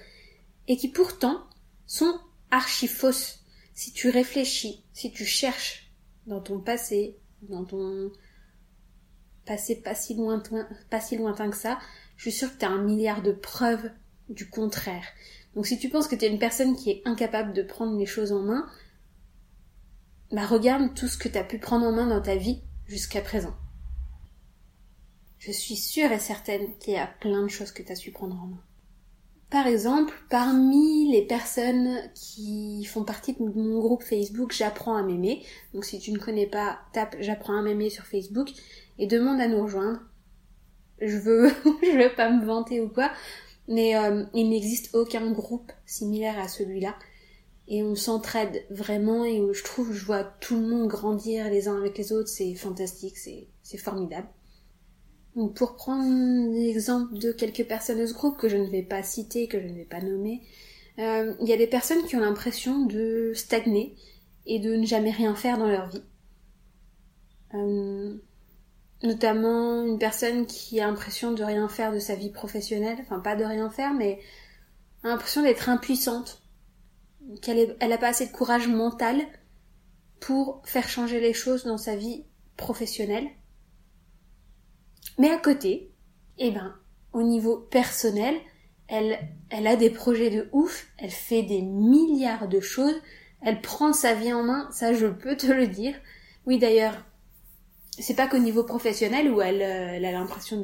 et 0.67 0.77
qui 0.77 0.89
pourtant 0.89 1.43
sont 1.85 2.19
archi 2.51 2.87
fausses. 2.87 3.43
Si 3.73 3.93
tu 3.93 4.09
réfléchis, 4.09 4.83
si 4.93 5.11
tu 5.11 5.25
cherches 5.25 5.91
dans 6.25 6.41
ton 6.41 6.59
passé, 6.59 7.17
dans 7.43 7.63
ton 7.63 8.11
passé 9.45 9.75
pas 9.75 9.95
si 9.95 10.15
lointain, 10.15 10.67
pas 10.89 10.99
si 10.99 11.17
lointain 11.17 11.49
que 11.49 11.57
ça, 11.57 11.79
je 12.17 12.23
suis 12.23 12.31
sûre 12.31 12.51
que 12.53 12.59
tu 12.59 12.65
as 12.65 12.69
un 12.69 12.83
milliard 12.83 13.21
de 13.21 13.31
preuves 13.31 13.89
du 14.29 14.49
contraire. 14.49 15.05
Donc 15.55 15.65
si 15.65 15.79
tu 15.79 15.89
penses 15.89 16.07
que 16.07 16.15
tu 16.15 16.25
es 16.25 16.29
une 16.29 16.39
personne 16.39 16.75
qui 16.75 16.91
est 16.91 17.01
incapable 17.05 17.53
de 17.53 17.63
prendre 17.63 17.97
les 17.97 18.05
choses 18.05 18.31
en 18.31 18.41
main, 18.41 18.67
bah 20.31 20.45
regarde 20.45 20.93
tout 20.93 21.07
ce 21.07 21.17
que 21.17 21.29
tu 21.29 21.37
as 21.37 21.43
pu 21.43 21.57
prendre 21.59 21.85
en 21.85 21.91
main 21.91 22.07
dans 22.07 22.21
ta 22.21 22.35
vie 22.35 22.61
jusqu'à 22.85 23.21
présent. 23.21 23.55
Je 25.39 25.51
suis 25.51 25.75
sûre 25.75 26.11
et 26.11 26.19
certaine 26.19 26.77
qu'il 26.79 26.93
y 26.93 26.97
a 26.97 27.07
plein 27.07 27.43
de 27.43 27.47
choses 27.47 27.71
que 27.71 27.83
tu 27.83 27.91
as 27.91 27.95
su 27.95 28.11
prendre 28.11 28.35
en 28.35 28.47
main. 28.47 28.63
Par 29.49 29.65
exemple, 29.65 30.13
parmi 30.29 31.09
les 31.11 31.21
personnes 31.21 32.01
qui 32.13 32.83
font 32.83 33.03
partie 33.03 33.33
de 33.33 33.41
mon 33.41 33.79
groupe 33.79 34.03
Facebook 34.03 34.51
J'apprends 34.51 34.97
à 34.97 35.03
m'aimer, 35.03 35.45
donc 35.73 35.85
si 35.85 35.99
tu 35.99 36.11
ne 36.11 36.17
connais 36.17 36.47
pas, 36.47 36.79
tape 36.91 37.15
J'apprends 37.21 37.57
à 37.57 37.61
m'aimer 37.61 37.89
sur 37.89 38.03
Facebook 38.03 38.49
et 38.99 39.07
demande 39.07 39.39
à 39.39 39.47
nous 39.47 39.63
rejoindre. 39.63 40.01
Je 40.99 41.17
veux, 41.17 41.47
je 41.81 41.97
veux 41.97 42.13
pas 42.13 42.29
me 42.29 42.45
vanter 42.45 42.81
ou 42.81 42.89
quoi, 42.89 43.09
mais 43.69 43.95
euh, 43.95 44.25
il 44.33 44.49
n'existe 44.49 44.93
aucun 44.93 45.31
groupe 45.31 45.71
similaire 45.85 46.37
à 46.39 46.49
celui-là. 46.49 46.95
Et 47.69 47.83
on 47.83 47.95
s'entraide 47.95 48.65
vraiment 48.69 49.23
et 49.23 49.41
je 49.53 49.63
trouve, 49.63 49.93
je 49.93 50.05
vois 50.05 50.23
tout 50.23 50.59
le 50.59 50.67
monde 50.67 50.87
grandir 50.87 51.49
les 51.49 51.69
uns 51.69 51.77
avec 51.77 51.97
les 51.97 52.11
autres, 52.11 52.29
c'est 52.29 52.53
fantastique, 52.55 53.17
c'est 53.17 53.77
formidable. 53.77 54.27
Pour 55.55 55.75
prendre 55.75 56.51
l'exemple 56.53 57.17
de 57.17 57.31
quelques 57.31 57.67
personnes 57.67 57.99
de 57.99 58.05
ce 58.05 58.13
groupe 58.13 58.37
que 58.37 58.49
je 58.49 58.57
ne 58.57 58.65
vais 58.65 58.81
pas 58.81 59.03
citer, 59.03 59.47
que 59.47 59.61
je 59.61 59.67
ne 59.67 59.73
vais 59.73 59.85
pas 59.85 60.01
nommer, 60.01 60.41
euh, 60.99 61.35
il 61.39 61.47
y 61.47 61.53
a 61.53 61.57
des 61.57 61.67
personnes 61.67 62.03
qui 62.05 62.15
ont 62.15 62.21
l'impression 62.21 62.85
de 62.85 63.33
stagner 63.35 63.95
et 64.47 64.59
de 64.59 64.75
ne 64.75 64.85
jamais 64.85 65.11
rien 65.11 65.35
faire 65.35 65.57
dans 65.57 65.69
leur 65.69 65.89
vie. 65.89 66.01
Euh, 67.53 68.17
notamment 69.03 69.83
une 69.83 69.99
personne 69.99 70.47
qui 70.47 70.79
a 70.79 70.87
l'impression 70.87 71.31
de 71.31 71.43
rien 71.43 71.67
faire 71.69 71.93
de 71.93 71.99
sa 71.99 72.15
vie 72.15 72.31
professionnelle, 72.31 72.97
enfin 73.01 73.19
pas 73.19 73.35
de 73.35 73.43
rien 73.43 73.69
faire, 73.69 73.93
mais 73.93 74.19
a 75.03 75.09
l'impression 75.09 75.43
d'être 75.43 75.69
impuissante, 75.69 76.41
qu'elle 77.41 77.77
elle 77.79 77.93
a 77.93 77.97
pas 77.97 78.07
assez 78.07 78.25
de 78.25 78.31
courage 78.31 78.67
mental 78.67 79.21
pour 80.19 80.61
faire 80.65 80.89
changer 80.89 81.19
les 81.19 81.33
choses 81.33 81.65
dans 81.65 81.77
sa 81.77 81.95
vie 81.95 82.25
professionnelle. 82.55 83.27
Mais 85.17 85.29
à 85.29 85.37
côté, 85.37 85.91
eh 86.37 86.51
ben, 86.51 86.75
au 87.13 87.23
niveau 87.23 87.57
personnel, 87.57 88.35
elle, 88.87 89.19
elle 89.49 89.67
a 89.67 89.75
des 89.75 89.89
projets 89.89 90.29
de 90.29 90.47
ouf, 90.51 90.87
elle 90.97 91.11
fait 91.11 91.43
des 91.43 91.61
milliards 91.61 92.47
de 92.47 92.59
choses, 92.59 92.95
elle 93.41 93.61
prend 93.61 93.93
sa 93.93 94.13
vie 94.13 94.33
en 94.33 94.43
main, 94.43 94.69
ça 94.71 94.93
je 94.93 95.07
peux 95.07 95.35
te 95.35 95.47
le 95.47 95.67
dire. 95.67 95.95
Oui 96.45 96.59
d'ailleurs, 96.59 97.05
c'est 97.99 98.15
pas 98.15 98.27
qu'au 98.27 98.37
niveau 98.37 98.63
professionnel 98.63 99.31
où 99.31 99.41
elle, 99.41 99.61
euh, 99.61 99.95
elle 99.95 100.05
a 100.05 100.11
l'impression 100.11 100.61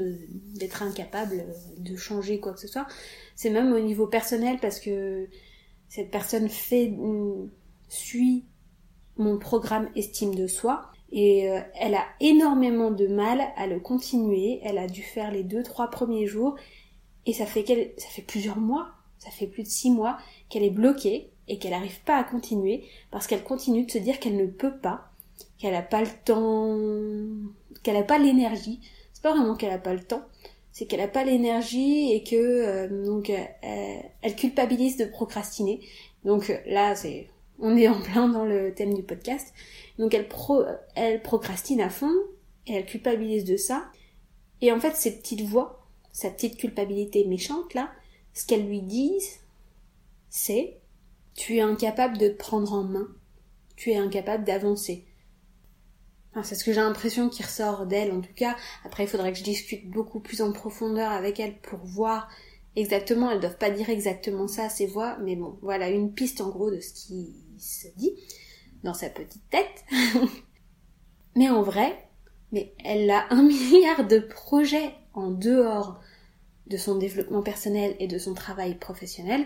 d'être 0.53 0.83
incapable 0.83 1.45
de 1.77 1.95
changer 1.95 2.39
quoi 2.39 2.53
que 2.53 2.59
ce 2.59 2.67
soit, 2.67 2.87
c'est 3.35 3.49
même 3.49 3.73
au 3.73 3.79
niveau 3.79 4.07
personnel 4.07 4.57
parce 4.61 4.79
que 4.79 5.27
cette 5.89 6.11
personne 6.11 6.49
fait 6.49 6.89
mm, 6.89 7.49
suit 7.89 8.45
mon 9.17 9.37
programme 9.37 9.89
estime 9.95 10.35
de 10.35 10.47
soi 10.47 10.92
et 11.13 11.49
euh, 11.49 11.61
elle 11.79 11.95
a 11.95 12.05
énormément 12.19 12.91
de 12.91 13.07
mal 13.07 13.41
à 13.55 13.67
le 13.67 13.79
continuer. 13.79 14.59
Elle 14.63 14.77
a 14.77 14.87
dû 14.87 15.03
faire 15.03 15.31
les 15.31 15.43
deux 15.43 15.63
trois 15.63 15.89
premiers 15.89 16.27
jours 16.27 16.55
et 17.25 17.33
ça 17.33 17.45
fait 17.45 17.63
qu'elle 17.63 17.91
ça 17.97 18.09
fait 18.09 18.23
plusieurs 18.23 18.57
mois, 18.57 18.89
ça 19.19 19.29
fait 19.29 19.47
plus 19.47 19.63
de 19.63 19.67
six 19.69 19.91
mois 19.91 20.17
qu'elle 20.49 20.63
est 20.63 20.69
bloquée 20.69 21.29
et 21.47 21.59
qu'elle 21.59 21.71
n'arrive 21.71 22.01
pas 22.01 22.17
à 22.17 22.23
continuer 22.23 22.83
parce 23.11 23.27
qu'elle 23.27 23.43
continue 23.43 23.85
de 23.85 23.91
se 23.91 23.99
dire 23.99 24.19
qu'elle 24.19 24.35
ne 24.37 24.47
peut 24.47 24.75
pas 24.75 25.11
qu'elle 25.57 25.75
a 25.75 25.81
pas 25.81 26.01
le 26.01 26.09
temps, 26.25 26.77
qu'elle 27.83 27.95
a 27.95 28.03
pas 28.03 28.17
l'énergie. 28.17 28.81
C'est 29.13 29.23
pas 29.23 29.31
vraiment 29.31 29.55
qu'elle 29.55 29.71
a 29.71 29.77
pas 29.77 29.93
le 29.93 30.03
temps, 30.03 30.23
c'est 30.73 30.85
qu'elle 30.85 30.99
a 30.99 31.07
pas 31.07 31.23
l'énergie 31.23 32.11
et 32.11 32.23
que 32.23 32.35
euh, 32.35 33.05
donc 33.05 33.29
euh, 33.29 33.95
elle 34.21 34.35
culpabilise 34.35 34.97
de 34.97 35.05
procrastiner. 35.05 35.79
Donc 36.25 36.53
là, 36.65 36.95
c'est 36.95 37.27
on 37.59 37.75
est 37.77 37.87
en 37.87 38.01
plein 38.01 38.27
dans 38.27 38.45
le 38.45 38.73
thème 38.73 38.93
du 38.93 39.03
podcast. 39.03 39.53
Donc 39.99 40.13
elle 40.13 40.27
pro, 40.27 40.63
elle 40.95 41.21
procrastine 41.21 41.81
à 41.81 41.89
fond 41.89 42.13
et 42.67 42.73
elle 42.73 42.85
culpabilise 42.85 43.45
de 43.45 43.57
ça. 43.57 43.85
Et 44.61 44.71
en 44.71 44.79
fait, 44.79 44.95
ces 44.95 45.17
petites 45.17 45.41
voix, 45.41 45.87
sa 46.11 46.29
petite 46.29 46.57
culpabilité 46.57 47.25
méchante 47.25 47.73
là, 47.73 47.91
ce 48.33 48.45
qu'elles 48.45 48.67
lui 48.67 48.81
disent, 48.81 49.39
c'est 50.29 50.79
tu 51.35 51.57
es 51.57 51.61
incapable 51.61 52.17
de 52.17 52.29
prendre 52.29 52.73
en 52.73 52.83
main, 52.83 53.07
tu 53.75 53.91
es 53.91 53.97
incapable 53.97 54.43
d'avancer 54.43 55.05
c'est 56.41 56.55
ce 56.55 56.63
que 56.63 56.73
j'ai 56.73 56.79
l'impression 56.79 57.29
qui 57.29 57.43
ressort 57.43 57.85
d'elle 57.85 58.11
en 58.11 58.21
tout 58.21 58.33
cas. 58.35 58.55
Après, 58.83 59.03
il 59.03 59.07
faudrait 59.07 59.31
que 59.31 59.37
je 59.37 59.43
discute 59.43 59.87
beaucoup 59.87 60.19
plus 60.19 60.41
en 60.41 60.51
profondeur 60.51 61.11
avec 61.11 61.39
elle 61.39 61.59
pour 61.59 61.79
voir 61.79 62.27
exactement. 62.75 63.29
Elles 63.29 63.39
doivent 63.39 63.59
pas 63.59 63.69
dire 63.69 63.89
exactement 63.89 64.47
ça, 64.47 64.69
ces 64.69 64.87
voix, 64.87 65.17
mais 65.19 65.35
bon, 65.35 65.59
voilà 65.61 65.89
une 65.89 66.11
piste 66.11 66.41
en 66.41 66.49
gros 66.49 66.71
de 66.71 66.79
ce 66.79 66.93
qui 66.93 67.35
se 67.63 67.87
dit 67.95 68.13
dans 68.83 68.93
sa 68.93 69.09
petite 69.09 69.49
tête. 69.49 69.85
Mais 71.35 71.49
en 71.49 71.63
vrai, 71.63 72.07
mais 72.51 72.75
elle 72.83 73.09
a 73.09 73.25
un 73.31 73.41
milliard 73.47 74.07
de 74.07 74.19
projets 74.19 74.93
en 75.13 75.31
dehors 75.31 75.99
de 76.67 76.77
son 76.77 76.97
développement 76.97 77.41
personnel 77.41 77.95
et 77.99 78.07
de 78.07 78.17
son 78.17 78.33
travail 78.33 78.75
professionnel. 78.75 79.45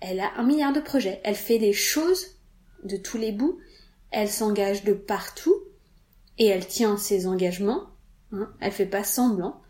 Elle 0.00 0.20
a 0.20 0.32
un 0.36 0.42
milliard 0.42 0.72
de 0.72 0.80
projets. 0.80 1.20
Elle 1.24 1.36
fait 1.36 1.58
des 1.58 1.72
choses 1.72 2.26
de 2.84 2.96
tous 2.96 3.16
les 3.16 3.32
bouts. 3.32 3.58
Elle 4.10 4.28
s'engage 4.28 4.84
de 4.84 4.92
partout 4.92 5.54
et 6.38 6.46
elle 6.46 6.66
tient 6.66 6.96
ses 6.96 7.26
engagements. 7.26 7.86
Hein. 8.32 8.52
Elle 8.60 8.72
fait 8.72 8.86
pas 8.86 9.04
semblant. 9.04 9.62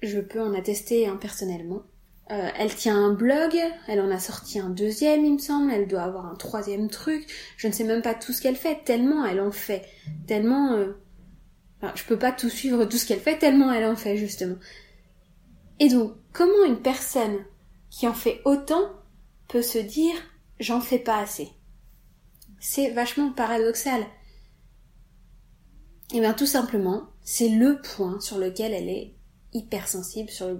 Je 0.00 0.20
peux 0.20 0.40
en 0.40 0.54
attester 0.54 1.08
hein, 1.08 1.16
personnellement. 1.16 1.82
Euh, 2.30 2.50
elle 2.58 2.74
tient 2.74 2.96
un 2.96 3.12
blog, 3.14 3.56
elle 3.86 4.00
en 4.00 4.10
a 4.10 4.18
sorti 4.18 4.58
un 4.58 4.68
deuxième, 4.68 5.24
il 5.24 5.34
me 5.34 5.38
semble, 5.38 5.72
elle 5.72 5.88
doit 5.88 6.02
avoir 6.02 6.26
un 6.26 6.34
troisième 6.34 6.90
truc. 6.90 7.26
Je 7.56 7.68
ne 7.68 7.72
sais 7.72 7.84
même 7.84 8.02
pas 8.02 8.14
tout 8.14 8.34
ce 8.34 8.42
qu'elle 8.42 8.56
fait, 8.56 8.84
tellement 8.84 9.24
elle 9.24 9.40
en 9.40 9.50
fait, 9.50 9.86
tellement. 10.26 10.72
Euh... 10.74 10.92
Enfin, 11.80 11.92
je 11.94 12.04
peux 12.04 12.18
pas 12.18 12.32
tout 12.32 12.50
suivre 12.50 12.84
tout 12.84 12.98
ce 12.98 13.06
qu'elle 13.06 13.20
fait, 13.20 13.38
tellement 13.38 13.72
elle 13.72 13.86
en 13.86 13.96
fait 13.96 14.16
justement. 14.18 14.56
Et 15.80 15.88
donc, 15.88 16.12
comment 16.32 16.64
une 16.66 16.82
personne 16.82 17.38
qui 17.88 18.06
en 18.06 18.14
fait 18.14 18.42
autant 18.44 18.90
peut 19.48 19.62
se 19.62 19.78
dire 19.78 20.14
j'en 20.60 20.82
fais 20.82 20.98
pas 20.98 21.20
assez? 21.20 21.48
C'est 22.60 22.90
vachement 22.90 23.32
paradoxal. 23.32 24.02
Et 26.12 26.16
eh 26.16 26.20
bien 26.20 26.34
tout 26.34 26.46
simplement, 26.46 27.04
c'est 27.22 27.48
le 27.48 27.80
point 27.80 28.20
sur 28.20 28.38
lequel 28.38 28.74
elle 28.74 28.88
est 28.88 29.14
hypersensible, 29.52 30.30
sur 30.30 30.58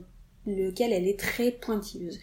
lequel 0.55 0.93
elle 0.93 1.07
est 1.07 1.19
très 1.19 1.51
pointilleuse. 1.53 2.19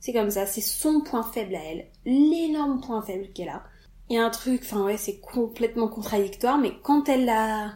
C'est 0.00 0.12
comme 0.12 0.30
ça, 0.30 0.46
c'est 0.46 0.60
son 0.60 1.00
point 1.00 1.22
faible 1.22 1.54
à 1.54 1.62
elle, 1.62 1.86
l'énorme 2.04 2.80
point 2.80 3.02
faible 3.02 3.28
qu'elle 3.32 3.48
a. 3.48 3.62
A 4.10 4.16
un 4.16 4.30
truc, 4.30 4.60
enfin 4.64 4.84
ouais, 4.84 4.98
c'est 4.98 5.20
complètement 5.20 5.88
contradictoire, 5.88 6.58
mais 6.58 6.72
quand 6.82 7.08
elle 7.08 7.28
a, 7.28 7.72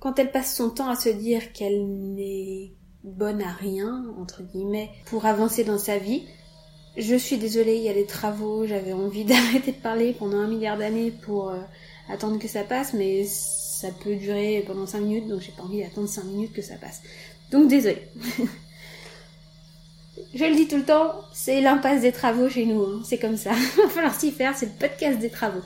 quand 0.00 0.18
elle 0.18 0.32
passe 0.32 0.56
son 0.56 0.70
temps 0.70 0.88
à 0.88 0.96
se 0.96 1.08
dire 1.08 1.52
qu'elle 1.52 1.86
n'est 1.86 2.72
bonne 3.04 3.42
à 3.42 3.52
rien, 3.52 4.04
entre 4.18 4.42
guillemets, 4.42 4.90
pour 5.06 5.26
avancer 5.26 5.62
dans 5.62 5.78
sa 5.78 5.98
vie, 5.98 6.26
je 6.96 7.14
suis 7.14 7.38
désolée, 7.38 7.76
il 7.76 7.82
y 7.82 7.88
a 7.88 7.94
des 7.94 8.06
travaux, 8.06 8.66
j'avais 8.66 8.92
envie 8.92 9.24
d'arrêter 9.26 9.72
de 9.72 9.76
parler 9.76 10.14
pendant 10.18 10.38
un 10.38 10.48
milliard 10.48 10.78
d'années 10.78 11.10
pour 11.10 11.50
euh, 11.50 11.60
attendre 12.08 12.38
que 12.38 12.48
ça 12.48 12.64
passe, 12.64 12.92
mais 12.94 13.24
ça 13.24 13.88
peut 14.02 14.16
durer 14.16 14.64
pendant 14.66 14.86
5 14.86 15.00
minutes, 15.00 15.28
donc 15.28 15.40
j'ai 15.40 15.52
pas 15.52 15.62
envie 15.62 15.82
d'attendre 15.82 16.08
5 16.08 16.24
minutes 16.24 16.52
que 16.52 16.62
ça 16.62 16.76
passe. 16.76 17.02
Donc 17.50 17.68
désolée. 17.68 18.02
Je 20.34 20.44
le 20.44 20.54
dis 20.54 20.66
tout 20.66 20.76
le 20.76 20.84
temps, 20.84 21.14
c'est 21.34 21.60
l'impasse 21.60 22.00
des 22.00 22.12
travaux 22.12 22.48
chez 22.48 22.64
nous, 22.64 22.82
hein. 22.82 23.02
c'est 23.04 23.18
comme 23.18 23.36
ça. 23.36 23.52
Il 23.76 23.82
va 23.82 23.88
falloir 23.88 24.14
s'y 24.14 24.30
faire, 24.30 24.56
c'est 24.56 24.66
le 24.66 24.72
podcast 24.72 25.18
des 25.18 25.30
travaux. 25.30 25.62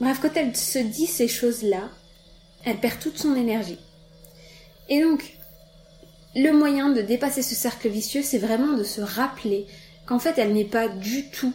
Bref, 0.00 0.18
quand 0.20 0.36
elle 0.36 0.54
se 0.54 0.78
dit 0.78 1.06
ces 1.06 1.28
choses-là, 1.28 1.90
elle 2.64 2.78
perd 2.78 2.98
toute 3.00 3.16
son 3.16 3.34
énergie. 3.34 3.78
Et 4.88 5.00
donc, 5.00 5.34
le 6.34 6.52
moyen 6.52 6.90
de 6.90 7.00
dépasser 7.00 7.42
ce 7.42 7.54
cercle 7.54 7.88
vicieux, 7.88 8.22
c'est 8.22 8.38
vraiment 8.38 8.76
de 8.76 8.84
se 8.84 9.00
rappeler 9.00 9.66
qu'en 10.06 10.18
fait, 10.18 10.38
elle 10.38 10.52
n'est 10.52 10.64
pas 10.64 10.88
du 10.88 11.30
tout 11.30 11.52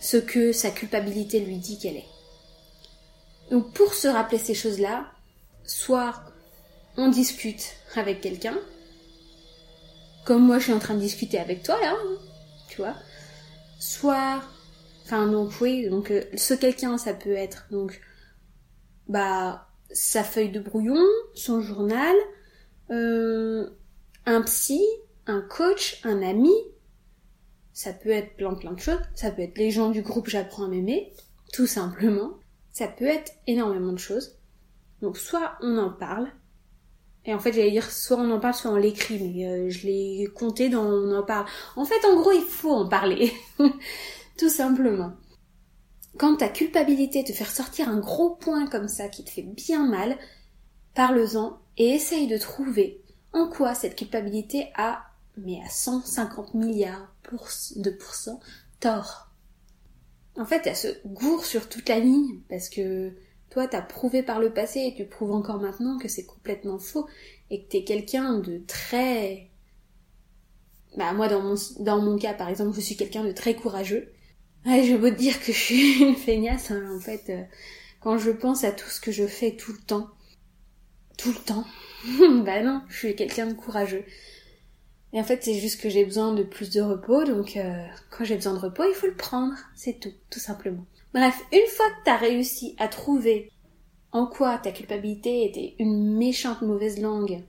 ce 0.00 0.16
que 0.16 0.52
sa 0.52 0.70
culpabilité 0.70 1.40
lui 1.40 1.56
dit 1.56 1.78
qu'elle 1.78 1.96
est. 1.96 2.08
Donc, 3.50 3.72
pour 3.72 3.94
se 3.94 4.08
rappeler 4.08 4.38
ces 4.38 4.54
choses-là, 4.54 5.06
soit 5.64 6.14
on 6.96 7.08
discute 7.08 7.72
avec 7.94 8.20
quelqu'un, 8.20 8.58
comme 10.26 10.44
moi 10.44 10.58
je 10.58 10.64
suis 10.64 10.72
en 10.72 10.78
train 10.78 10.94
de 10.94 11.00
discuter 11.00 11.38
avec 11.38 11.62
toi 11.62 11.80
là, 11.80 11.94
hein, 11.96 12.16
tu 12.68 12.78
vois. 12.78 12.94
Soit, 13.78 14.42
enfin 15.04 15.26
donc 15.28 15.52
oui, 15.60 15.88
donc 15.88 16.10
euh, 16.10 16.22
ce 16.36 16.52
quelqu'un 16.52 16.98
ça 16.98 17.14
peut 17.14 17.32
être 17.32 17.66
donc 17.70 18.00
bah 19.08 19.68
sa 19.92 20.24
feuille 20.24 20.50
de 20.50 20.60
brouillon, 20.60 21.00
son 21.34 21.60
journal, 21.60 22.16
euh, 22.90 23.70
un 24.26 24.42
psy, 24.42 24.82
un 25.26 25.40
coach, 25.40 26.00
un 26.04 26.22
ami. 26.22 26.52
Ça 27.72 27.92
peut 27.92 28.10
être 28.10 28.36
plein 28.36 28.54
plein 28.54 28.72
de 28.72 28.80
choses. 28.80 29.00
Ça 29.14 29.30
peut 29.30 29.42
être 29.42 29.58
les 29.58 29.70
gens 29.70 29.90
du 29.90 30.02
groupe 30.02 30.28
J'apprends 30.28 30.64
à 30.64 30.68
m'aimer, 30.68 31.12
tout 31.52 31.66
simplement. 31.66 32.32
Ça 32.72 32.88
peut 32.88 33.06
être 33.06 33.32
énormément 33.46 33.92
de 33.92 33.98
choses. 33.98 34.38
Donc 35.02 35.18
soit 35.18 35.56
on 35.60 35.78
en 35.78 35.90
parle, 35.90 36.32
et 37.26 37.34
en 37.34 37.40
fait, 37.40 37.52
j'allais 37.52 37.72
dire 37.72 37.90
soit 37.90 38.18
on 38.18 38.30
en 38.30 38.38
parle, 38.38 38.54
soit 38.54 38.70
on 38.70 38.76
l'écrit, 38.76 39.18
mais 39.18 39.46
euh, 39.46 39.68
je 39.68 39.86
l'ai 39.86 40.28
compté 40.34 40.68
dans 40.68 40.84
on 40.84 41.12
en 41.12 41.24
parle. 41.24 41.46
En 41.74 41.84
fait, 41.84 42.04
en 42.06 42.14
gros, 42.14 42.32
il 42.32 42.42
faut 42.42 42.70
en 42.70 42.88
parler. 42.88 43.32
Tout 44.38 44.48
simplement. 44.48 45.12
Quand 46.18 46.36
ta 46.36 46.48
culpabilité 46.48 47.24
te 47.24 47.32
fait 47.32 47.44
sortir 47.44 47.88
un 47.88 47.98
gros 47.98 48.30
point 48.30 48.66
comme 48.68 48.88
ça 48.88 49.08
qui 49.08 49.24
te 49.24 49.30
fait 49.30 49.42
bien 49.42 49.86
mal, 49.86 50.16
parle-en 50.94 51.58
et 51.76 51.90
essaye 51.90 52.28
de 52.28 52.38
trouver 52.38 53.02
en 53.32 53.48
quoi 53.48 53.74
cette 53.74 53.96
culpabilité 53.96 54.68
a, 54.76 55.02
mais 55.36 55.60
à 55.66 55.68
150 55.68 56.54
milliards 56.54 57.12
de 57.76 57.90
pourcents, 57.90 58.40
tort. 58.78 59.30
En 60.36 60.44
fait, 60.44 60.62
elle 60.66 60.76
se 60.76 60.88
gourre 61.06 61.44
sur 61.44 61.68
toute 61.68 61.88
la 61.88 61.98
ligne 61.98 62.40
parce 62.48 62.68
que 62.68 63.12
toi, 63.56 63.66
t'as 63.66 63.80
prouvé 63.80 64.22
par 64.22 64.38
le 64.38 64.52
passé 64.52 64.80
et 64.80 64.94
tu 64.94 65.06
prouves 65.06 65.32
encore 65.32 65.58
maintenant 65.58 65.96
que 65.96 66.08
c'est 66.08 66.26
complètement 66.26 66.78
faux 66.78 67.08
et 67.48 67.62
que 67.62 67.70
t'es 67.70 67.84
quelqu'un 67.84 68.38
de 68.38 68.60
très... 68.66 69.48
Bah 70.98 71.14
moi, 71.14 71.26
dans 71.26 71.40
mon, 71.40 71.54
dans 71.80 72.02
mon 72.02 72.18
cas, 72.18 72.34
par 72.34 72.50
exemple, 72.50 72.76
je 72.76 72.82
suis 72.82 72.96
quelqu'un 72.96 73.24
de 73.24 73.32
très 73.32 73.54
courageux. 73.54 74.12
Ouais, 74.66 74.84
je 74.84 74.94
veux 74.94 75.10
dire 75.10 75.40
que 75.40 75.54
je 75.54 75.58
suis 75.58 76.02
une 76.06 76.16
feignasse, 76.16 76.70
hein, 76.70 76.86
en 76.94 77.00
fait. 77.00 77.30
Euh, 77.30 77.42
quand 78.00 78.18
je 78.18 78.30
pense 78.30 78.62
à 78.62 78.72
tout 78.72 78.90
ce 78.90 79.00
que 79.00 79.10
je 79.10 79.26
fais 79.26 79.52
tout 79.52 79.72
le 79.72 79.78
temps, 79.78 80.10
tout 81.16 81.32
le 81.32 81.42
temps, 81.42 81.64
bah 82.44 82.62
non, 82.62 82.82
je 82.90 82.98
suis 82.98 83.16
quelqu'un 83.16 83.46
de 83.46 83.54
courageux. 83.54 84.04
Et 85.14 85.20
en 85.20 85.24
fait, 85.24 85.42
c'est 85.42 85.58
juste 85.58 85.80
que 85.80 85.88
j'ai 85.88 86.04
besoin 86.04 86.34
de 86.34 86.42
plus 86.42 86.68
de 86.68 86.82
repos, 86.82 87.24
donc 87.24 87.56
euh, 87.56 87.86
quand 88.10 88.24
j'ai 88.24 88.34
besoin 88.34 88.52
de 88.52 88.58
repos, 88.58 88.84
il 88.86 88.94
faut 88.94 89.06
le 89.06 89.16
prendre, 89.16 89.54
c'est 89.74 89.98
tout, 89.98 90.12
tout 90.28 90.40
simplement. 90.40 90.84
Bref, 91.16 91.42
une 91.50 91.66
fois 91.70 91.88
que 91.88 92.04
t'as 92.04 92.18
réussi 92.18 92.76
à 92.76 92.88
trouver 92.88 93.50
en 94.12 94.26
quoi 94.26 94.58
ta 94.58 94.70
culpabilité 94.70 95.46
était 95.46 95.74
une 95.78 96.14
méchante 96.14 96.60
mauvaise 96.60 97.00
langue, 97.00 97.42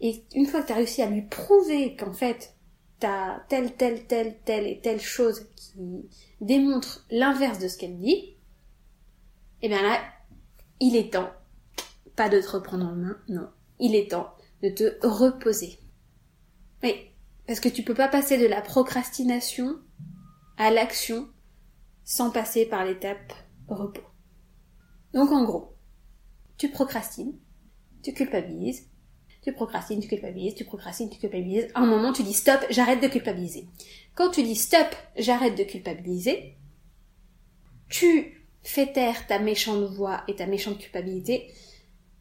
et 0.00 0.24
une 0.34 0.46
fois 0.46 0.62
que 0.62 0.68
t'as 0.68 0.76
réussi 0.76 1.02
à 1.02 1.10
lui 1.10 1.20
prouver 1.20 1.96
qu'en 1.96 2.14
fait 2.14 2.54
t'as 3.00 3.40
telle, 3.50 3.76
telle, 3.76 4.06
telle, 4.06 4.38
telle 4.46 4.66
et 4.66 4.80
telle 4.80 5.02
chose 5.02 5.46
qui 5.54 6.08
démontre 6.40 7.04
l'inverse 7.10 7.58
de 7.58 7.68
ce 7.68 7.76
qu'elle 7.76 7.98
dit, 7.98 8.14
et 8.14 8.38
eh 9.60 9.68
bien 9.68 9.82
là, 9.82 10.00
il 10.80 10.96
est 10.96 11.12
temps, 11.12 11.30
pas 12.16 12.30
de 12.30 12.40
te 12.40 12.48
reprendre 12.48 12.86
en 12.86 12.94
main, 12.94 13.18
non, 13.28 13.50
il 13.80 13.94
est 13.94 14.12
temps 14.12 14.32
de 14.62 14.70
te 14.70 15.06
reposer. 15.06 15.78
Oui, 16.82 16.94
parce 17.46 17.60
que 17.60 17.68
tu 17.68 17.82
peux 17.82 17.92
pas 17.92 18.08
passer 18.08 18.38
de 18.38 18.46
la 18.46 18.62
procrastination 18.62 19.78
à 20.56 20.70
l'action 20.70 21.28
sans 22.04 22.30
passer 22.30 22.66
par 22.66 22.84
l'étape 22.84 23.32
repos. 23.68 24.02
Donc 25.12 25.30
en 25.30 25.44
gros, 25.44 25.74
tu 26.58 26.68
procrastines, 26.68 27.38
tu 28.02 28.12
culpabilises, 28.12 28.88
tu 29.42 29.52
procrastines, 29.52 30.00
tu 30.00 30.08
culpabilises, 30.08 30.54
tu 30.54 30.64
procrastines, 30.64 31.10
tu 31.10 31.18
culpabilises. 31.18 31.68
À 31.74 31.80
un 31.80 31.86
moment, 31.86 32.12
tu 32.12 32.22
dis 32.22 32.32
stop, 32.32 32.60
j'arrête 32.70 33.02
de 33.02 33.08
culpabiliser. 33.08 33.66
Quand 34.14 34.30
tu 34.30 34.42
dis 34.42 34.56
stop, 34.56 34.86
j'arrête 35.16 35.56
de 35.56 35.64
culpabiliser, 35.64 36.56
tu 37.88 38.48
fais 38.62 38.92
taire 38.92 39.26
ta 39.26 39.38
méchante 39.38 39.84
voix 39.94 40.24
et 40.28 40.34
ta 40.34 40.46
méchante 40.46 40.78
culpabilité, 40.78 41.52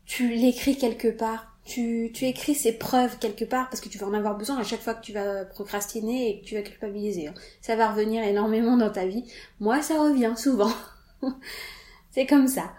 tu 0.05 0.29
l'écris 0.29 0.77
quelque 0.77 1.07
part 1.07 1.52
tu, 1.65 2.11
tu 2.13 2.25
écris 2.25 2.55
ces 2.55 2.73
preuves 2.73 3.17
quelque 3.19 3.45
part 3.45 3.69
parce 3.69 3.81
que 3.81 3.89
tu 3.89 3.97
vas 3.97 4.07
en 4.07 4.13
avoir 4.13 4.37
besoin 4.37 4.57
à 4.57 4.63
chaque 4.63 4.81
fois 4.81 4.93
que 4.93 5.03
tu 5.03 5.13
vas 5.13 5.45
procrastiner 5.45 6.29
et 6.29 6.41
que 6.41 6.45
tu 6.45 6.55
vas 6.55 6.61
culpabiliser. 6.61 7.27
Hein. 7.27 7.33
Ça 7.61 7.75
va 7.75 7.91
revenir 7.91 8.23
énormément 8.23 8.75
dans 8.75 8.91
ta 8.91 9.05
vie. 9.05 9.23
Moi, 9.59 9.81
ça 9.81 10.01
revient 10.01 10.33
souvent. 10.35 10.73
C'est 12.11 12.25
comme 12.25 12.47
ça. 12.47 12.73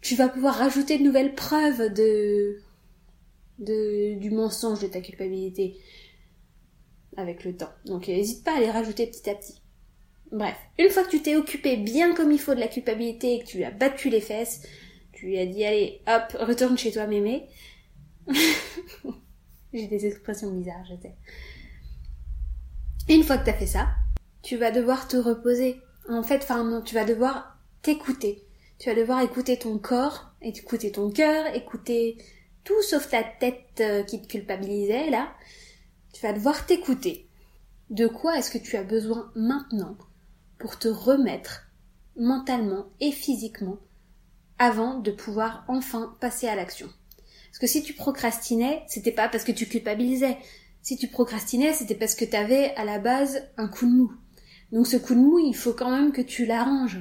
Tu 0.00 0.16
vas 0.16 0.28
pouvoir 0.28 0.56
rajouter 0.56 0.98
de 0.98 1.04
nouvelles 1.04 1.34
preuves 1.34 1.92
de, 1.94 2.58
de, 3.58 4.18
du 4.18 4.30
mensonge 4.30 4.80
de 4.80 4.86
ta 4.86 5.00
culpabilité 5.00 5.76
avec 7.16 7.44
le 7.44 7.56
temps. 7.56 7.72
Donc 7.86 8.08
n'hésite 8.08 8.44
pas 8.44 8.56
à 8.56 8.60
les 8.60 8.70
rajouter 8.70 9.06
petit 9.06 9.30
à 9.30 9.34
petit. 9.34 9.60
Bref, 10.32 10.56
une 10.78 10.90
fois 10.90 11.04
que 11.04 11.10
tu 11.10 11.22
t'es 11.22 11.36
occupé 11.36 11.76
bien 11.76 12.12
comme 12.14 12.32
il 12.32 12.40
faut 12.40 12.54
de 12.54 12.60
la 12.60 12.68
culpabilité 12.68 13.34
et 13.34 13.38
que 13.40 13.46
tu 13.46 13.58
lui 13.58 13.64
as 13.64 13.70
battu 13.70 14.10
les 14.10 14.20
fesses, 14.20 14.62
tu 15.12 15.26
lui 15.26 15.38
as 15.38 15.46
dit 15.46 15.64
allez 15.64 16.00
hop, 16.08 16.36
retourne 16.40 16.76
chez 16.76 16.90
toi 16.90 17.06
mémé, 17.06 17.46
J'ai 19.72 19.88
des 19.88 20.06
expressions 20.06 20.52
bizarres, 20.52 20.84
je 20.84 20.94
sais. 21.02 21.14
une 23.08 23.24
fois 23.24 23.38
que 23.38 23.46
t'as 23.46 23.54
fait 23.54 23.66
ça, 23.66 23.88
tu 24.42 24.56
vas 24.56 24.70
devoir 24.70 25.08
te 25.08 25.16
reposer. 25.16 25.80
En 26.08 26.22
fait, 26.22 26.42
enfin 26.42 26.64
non, 26.64 26.82
tu 26.82 26.94
vas 26.94 27.04
devoir 27.04 27.58
t'écouter. 27.82 28.44
Tu 28.78 28.88
vas 28.88 28.94
devoir 28.94 29.20
écouter 29.20 29.58
ton 29.58 29.78
corps, 29.78 30.30
écouter 30.42 30.92
ton 30.92 31.10
cœur, 31.10 31.54
écouter 31.54 32.18
tout 32.64 32.82
sauf 32.82 33.08
ta 33.08 33.22
tête 33.22 33.80
euh, 33.80 34.02
qui 34.02 34.20
te 34.20 34.26
culpabilisait 34.26 35.10
là. 35.10 35.32
Tu 36.12 36.22
vas 36.22 36.32
devoir 36.32 36.66
t'écouter. 36.66 37.28
De 37.90 38.06
quoi 38.06 38.38
est-ce 38.38 38.50
que 38.50 38.62
tu 38.62 38.76
as 38.76 38.82
besoin 38.82 39.30
maintenant 39.34 39.96
pour 40.58 40.78
te 40.78 40.88
remettre 40.88 41.66
mentalement 42.16 42.86
et 43.00 43.12
physiquement 43.12 43.78
avant 44.58 45.00
de 45.00 45.10
pouvoir 45.10 45.64
enfin 45.68 46.16
passer 46.20 46.48
à 46.48 46.54
l'action? 46.54 46.88
Parce 47.54 47.60
que 47.60 47.66
si 47.68 47.84
tu 47.84 47.92
procrastinais, 47.92 48.82
c'était 48.88 49.12
pas 49.12 49.28
parce 49.28 49.44
que 49.44 49.52
tu 49.52 49.66
culpabilisais. 49.66 50.38
Si 50.82 50.96
tu 50.96 51.06
procrastinais, 51.06 51.72
c'était 51.72 51.94
parce 51.94 52.16
que 52.16 52.24
tu 52.24 52.34
avais 52.34 52.74
à 52.74 52.84
la 52.84 52.98
base 52.98 53.44
un 53.56 53.68
coup 53.68 53.86
de 53.86 53.92
mou. 53.92 54.12
Donc 54.72 54.88
ce 54.88 54.96
coup 54.96 55.14
de 55.14 55.20
mou, 55.20 55.38
il 55.38 55.54
faut 55.54 55.72
quand 55.72 55.88
même 55.88 56.10
que 56.10 56.20
tu 56.20 56.46
l'arranges. 56.46 56.98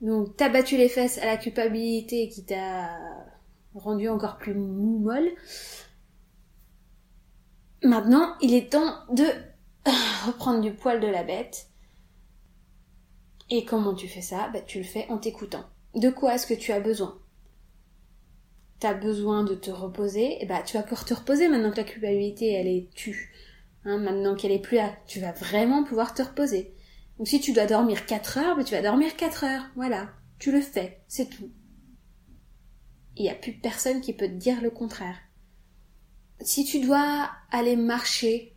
Donc 0.00 0.38
t'as 0.38 0.48
battu 0.48 0.78
les 0.78 0.88
fesses 0.88 1.18
à 1.18 1.26
la 1.26 1.36
culpabilité 1.36 2.30
qui 2.30 2.46
t'a 2.46 2.98
rendu 3.74 4.08
encore 4.08 4.38
plus 4.38 4.54
mou 4.54 5.00
molle. 5.00 5.28
Maintenant, 7.82 8.36
il 8.40 8.54
est 8.54 8.72
temps 8.72 9.04
de 9.12 9.26
reprendre 10.24 10.62
du 10.62 10.72
poil 10.72 10.98
de 10.98 11.08
la 11.08 11.24
bête. 11.24 11.66
Et 13.50 13.66
comment 13.66 13.92
tu 13.92 14.08
fais 14.08 14.22
ça? 14.22 14.48
Bah, 14.48 14.62
Tu 14.62 14.78
le 14.78 14.84
fais 14.84 15.04
en 15.10 15.18
t'écoutant. 15.18 15.66
De 15.94 16.08
quoi 16.08 16.36
est-ce 16.36 16.46
que 16.46 16.54
tu 16.54 16.72
as 16.72 16.80
besoin? 16.80 17.21
T'as 18.82 18.94
besoin 18.94 19.44
de 19.44 19.54
te 19.54 19.70
reposer, 19.70 20.42
et 20.42 20.44
bah 20.44 20.60
tu 20.60 20.76
vas 20.76 20.82
pouvoir 20.82 21.04
te 21.04 21.14
reposer 21.14 21.46
maintenant 21.46 21.70
que 21.70 21.76
la 21.76 21.84
culpabilité 21.84 22.50
elle 22.50 22.66
est 22.66 22.90
tue. 22.92 23.32
Hein, 23.84 23.98
maintenant 23.98 24.34
qu'elle 24.34 24.50
est 24.50 24.58
plus 24.58 24.76
là, 24.76 24.92
tu 25.06 25.20
vas 25.20 25.30
vraiment 25.30 25.84
pouvoir 25.84 26.14
te 26.14 26.22
reposer. 26.22 26.74
Donc 27.16 27.28
si 27.28 27.40
tu 27.40 27.52
dois 27.52 27.66
dormir 27.66 28.06
4 28.06 28.38
heures, 28.38 28.56
bah, 28.56 28.64
tu 28.64 28.74
vas 28.74 28.82
dormir 28.82 29.14
4 29.14 29.44
heures. 29.44 29.70
Voilà. 29.76 30.10
Tu 30.40 30.50
le 30.50 30.60
fais, 30.60 31.00
c'est 31.06 31.28
tout. 31.30 31.52
Il 33.14 33.22
n'y 33.22 33.30
a 33.30 33.36
plus 33.36 33.52
personne 33.52 34.00
qui 34.00 34.14
peut 34.14 34.26
te 34.26 34.32
dire 34.32 34.60
le 34.60 34.70
contraire. 34.70 35.20
Si 36.40 36.64
tu 36.64 36.80
dois 36.80 37.30
aller 37.52 37.76
marcher 37.76 38.56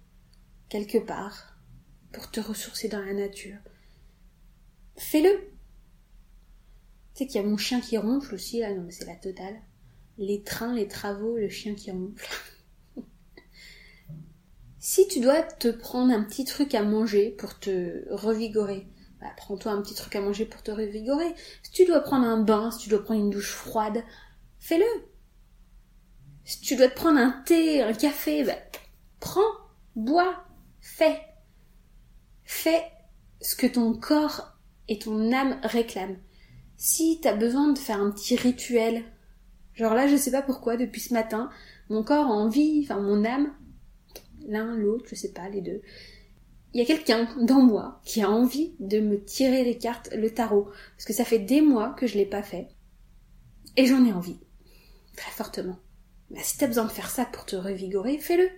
quelque 0.70 0.98
part 0.98 1.56
pour 2.14 2.32
te 2.32 2.40
ressourcer 2.40 2.88
dans 2.88 3.06
la 3.06 3.14
nature, 3.14 3.60
fais-le. 4.98 5.52
Tu 7.14 7.20
sais 7.20 7.28
qu'il 7.28 7.40
y 7.40 7.46
a 7.46 7.48
mon 7.48 7.58
chien 7.58 7.80
qui 7.80 7.96
ronfle 8.00 8.34
aussi, 8.34 8.62
là, 8.62 8.74
non 8.74 8.82
mais 8.82 8.92
c'est 8.92 9.06
la 9.06 9.18
totale. 9.18 9.62
Les 10.18 10.44
trains, 10.44 10.74
les 10.74 10.88
travaux, 10.88 11.36
le 11.38 11.50
chien 11.50 11.76
qui 11.76 11.92
ronfle. 11.92 12.30
si 14.80 15.08
tu 15.08 15.20
dois 15.20 15.44
te 15.44 15.68
prendre 15.68 16.14
un 16.14 16.24
petit 16.24 16.46
truc 16.46 16.74
à 16.74 16.84
manger 16.84 17.32
pour 17.32 17.60
te 17.60 18.04
revigorer, 18.12 18.88
bah, 19.20 19.28
prends-toi 19.38 19.72
un 19.72 19.82
petit 19.82 19.96
truc 19.96 20.16
à 20.16 20.22
manger 20.22 20.46
pour 20.46 20.62
te 20.62 20.72
revigorer. 20.72 21.34
Si 21.64 21.72
tu 21.72 21.86
dois 21.86 22.02
prendre 22.02 22.26
un 22.26 22.42
bain, 22.42 22.72
si 22.72 22.84
tu 22.84 22.90
dois 22.90 23.04
prendre 23.04 23.20
une 23.20 23.30
douche 23.30 23.52
froide, 23.52 24.04
fais-le. 24.60 24.86
Si 26.44 26.62
tu 26.62 26.76
dois 26.76 26.88
te 26.88 26.96
prendre 26.96 27.20
un 27.20 27.32
thé, 27.46 27.82
un 27.82 27.94
café, 27.94 28.44
bah, 28.44 28.58
prends, 29.20 29.42
bois, 29.96 30.46
fais. 30.80 31.22
Fais 32.44 32.84
ce 33.42 33.56
que 33.56 33.68
ton 33.68 33.94
corps 33.94 34.56
et 34.88 35.00
ton 35.00 35.32
âme 35.34 35.60
réclament. 35.64 36.20
Si 36.78 37.20
t'as 37.22 37.34
besoin 37.34 37.72
de 37.72 37.80
faire 37.80 38.02
un 38.02 38.12
petit 38.12 38.36
rituel, 38.36 39.04
genre 39.76 39.94
là 39.94 40.08
je 40.08 40.16
sais 40.16 40.32
pas 40.32 40.42
pourquoi, 40.42 40.78
depuis 40.78 41.02
ce 41.02 41.14
matin, 41.14 41.50
mon 41.90 42.04
corps 42.04 42.28
a 42.28 42.34
envie, 42.34 42.82
enfin 42.84 43.00
mon 43.00 43.24
âme, 43.24 43.54
l'un, 44.48 44.76
l'autre, 44.76 45.06
je 45.10 45.16
sais 45.16 45.32
pas, 45.32 45.50
les 45.50 45.62
deux, 45.62 45.82
il 46.74 46.80
y 46.80 46.84
a 46.84 46.86
quelqu'un 46.86 47.30
dans 47.42 47.62
moi 47.62 48.02
qui 48.04 48.22
a 48.22 48.30
envie 48.30 48.76
de 48.80 49.00
me 49.00 49.24
tirer 49.24 49.64
les 49.64 49.78
cartes, 49.78 50.10
le 50.16 50.30
tarot, 50.30 50.70
parce 50.96 51.06
que 51.06 51.14
ça 51.14 51.26
fait 51.26 51.40
des 51.40 51.62
mois 51.62 51.94
que 51.94 52.08
je 52.08 52.18
l'ai 52.18 52.26
pas 52.26 52.44
fait, 52.44 52.68
et 53.78 53.86
j'en 53.86 54.06
ai 54.06 54.14
envie, 54.14 54.40
très 55.16 55.32
fortement. 55.32 55.78
Bah, 56.32 56.40
si 56.42 56.58
t'as 56.58 56.68
besoin 56.68 56.86
de 56.86 56.92
faire 56.92 57.10
ça 57.10 57.26
pour 57.26 57.46
te 57.46 57.56
revigorer, 57.56 58.18
fais-le. 58.18 58.50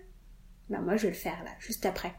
Bah, 0.70 0.80
moi, 0.80 0.96
je 0.96 1.04
vais 1.04 1.14
le 1.14 1.16
faire 1.16 1.44
là, 1.44 1.52
juste 1.60 1.86
après. 1.86 2.14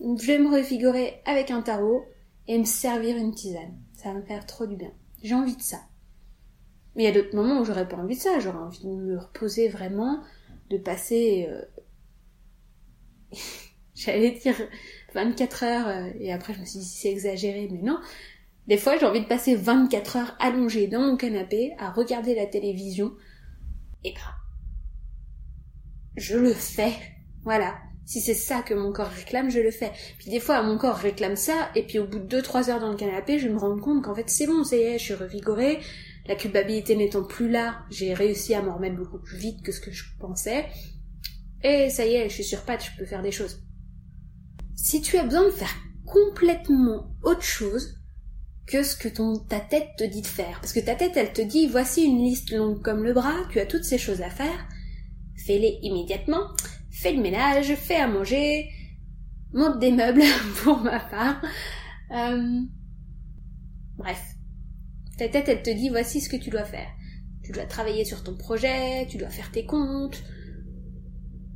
Je 0.00 0.26
vais 0.26 0.38
me 0.38 0.50
revigorer 0.50 1.20
avec 1.24 1.50
un 1.50 1.62
tarot 1.62 2.04
et 2.48 2.58
me 2.58 2.64
servir 2.64 3.16
une 3.16 3.34
tisane. 3.34 3.78
Ça 3.94 4.12
va 4.12 4.20
me 4.20 4.24
faire 4.24 4.46
trop 4.46 4.66
du 4.66 4.76
bien. 4.76 4.92
J'ai 5.22 5.34
envie 5.34 5.56
de 5.56 5.62
ça. 5.62 5.80
Mais 6.96 7.04
il 7.04 7.06
y 7.06 7.08
a 7.08 7.12
d'autres 7.12 7.36
moments 7.36 7.60
où 7.60 7.64
j'aurais 7.64 7.86
pas 7.88 7.96
envie 7.96 8.16
de 8.16 8.20
ça. 8.20 8.40
J'aurais 8.40 8.58
envie 8.58 8.82
de 8.82 8.88
me 8.88 9.18
reposer 9.18 9.68
vraiment, 9.68 10.22
de 10.70 10.78
passer 10.78 11.46
euh, 11.48 11.62
J'allais 13.94 14.32
dire 14.32 14.54
24 15.14 15.64
heures, 15.64 15.88
euh, 15.88 16.10
et 16.20 16.32
après 16.32 16.54
je 16.54 16.60
me 16.60 16.64
suis 16.64 16.80
dit 16.80 16.84
c'est 16.84 17.10
exagéré, 17.10 17.68
mais 17.70 17.80
non. 17.80 17.98
Des 18.66 18.76
fois 18.76 18.98
j'ai 18.98 19.06
envie 19.06 19.22
de 19.22 19.26
passer 19.26 19.54
24 19.54 20.16
heures 20.16 20.36
allongée 20.38 20.86
dans 20.86 21.00
mon 21.00 21.16
canapé 21.16 21.72
à 21.78 21.90
regarder 21.90 22.34
la 22.34 22.46
télévision. 22.46 23.12
Et 24.04 24.12
ben, 24.12 24.20
je 26.16 26.36
le 26.36 26.52
fais. 26.52 26.92
Voilà. 27.42 27.76
Si 28.04 28.20
c'est 28.20 28.34
ça 28.34 28.62
que 28.62 28.72
mon 28.72 28.92
corps 28.92 29.08
réclame, 29.08 29.50
je 29.50 29.58
le 29.58 29.72
fais. 29.72 29.90
Puis 30.18 30.30
des 30.30 30.38
fois, 30.38 30.62
mon 30.62 30.78
corps 30.78 30.94
réclame 30.94 31.34
ça, 31.34 31.70
et 31.74 31.82
puis 31.82 31.98
au 31.98 32.06
bout 32.06 32.20
de 32.20 32.40
2-3 32.40 32.70
heures 32.70 32.80
dans 32.80 32.90
le 32.90 32.96
canapé, 32.96 33.38
je 33.38 33.48
me 33.48 33.58
rends 33.58 33.78
compte 33.78 34.04
qu'en 34.04 34.14
fait 34.14 34.28
c'est 34.28 34.46
bon, 34.46 34.62
ça 34.62 34.76
y 34.76 34.80
est, 34.80 34.98
je 34.98 35.04
suis 35.04 35.14
revigorée, 35.14 35.80
la 36.28 36.34
culpabilité 36.34 36.96
n'étant 36.96 37.24
plus 37.24 37.50
là, 37.50 37.84
j'ai 37.90 38.14
réussi 38.14 38.54
à 38.54 38.62
m'en 38.62 38.76
remettre 38.76 38.96
beaucoup 38.96 39.18
plus 39.18 39.36
vite 39.36 39.62
que 39.62 39.72
ce 39.72 39.80
que 39.80 39.92
je 39.92 40.04
pensais, 40.18 40.66
et 41.62 41.90
ça 41.90 42.06
y 42.06 42.14
est, 42.14 42.28
je 42.28 42.34
suis 42.34 42.44
sur 42.44 42.62
patte, 42.62 42.84
je 42.84 42.98
peux 42.98 43.06
faire 43.06 43.22
des 43.22 43.32
choses. 43.32 43.62
Si 44.74 45.00
tu 45.00 45.18
as 45.18 45.24
besoin 45.24 45.46
de 45.46 45.50
faire 45.50 45.74
complètement 46.04 47.10
autre 47.22 47.42
chose 47.42 48.00
que 48.66 48.82
ce 48.82 48.96
que 48.96 49.08
ta 49.48 49.60
tête 49.60 49.90
te 49.96 50.04
dit 50.04 50.22
de 50.22 50.26
faire, 50.26 50.60
parce 50.60 50.72
que 50.72 50.80
ta 50.80 50.94
tête 50.94 51.16
elle 51.16 51.32
te 51.32 51.42
dit 51.42 51.66
voici 51.66 52.04
une 52.04 52.18
liste 52.18 52.50
longue 52.50 52.82
comme 52.82 53.04
le 53.04 53.12
bras, 53.12 53.46
tu 53.50 53.60
as 53.60 53.66
toutes 53.66 53.84
ces 53.84 53.98
choses 53.98 54.22
à 54.22 54.30
faire, 54.30 54.68
fais-les 55.46 55.78
immédiatement, 55.82 56.50
fais 56.90 57.12
le 57.12 57.22
ménage, 57.22 57.74
fais 57.74 57.96
à 57.96 58.08
manger, 58.08 58.68
monte 59.52 59.78
des 59.78 59.92
meubles 59.92 60.22
pour 60.62 60.78
ma 60.78 61.00
part. 61.00 61.40
Euh, 62.12 62.60
bref, 63.96 64.35
ta 65.16 65.28
tête 65.28 65.48
elle 65.48 65.62
te 65.62 65.70
dit 65.70 65.88
voici 65.88 66.20
ce 66.20 66.28
que 66.28 66.36
tu 66.36 66.50
dois 66.50 66.64
faire. 66.64 66.88
Tu 67.42 67.52
dois 67.52 67.66
travailler 67.66 68.04
sur 68.04 68.22
ton 68.22 68.36
projet, 68.36 69.06
tu 69.08 69.18
dois 69.18 69.30
faire 69.30 69.50
tes 69.52 69.66
comptes, 69.66 70.22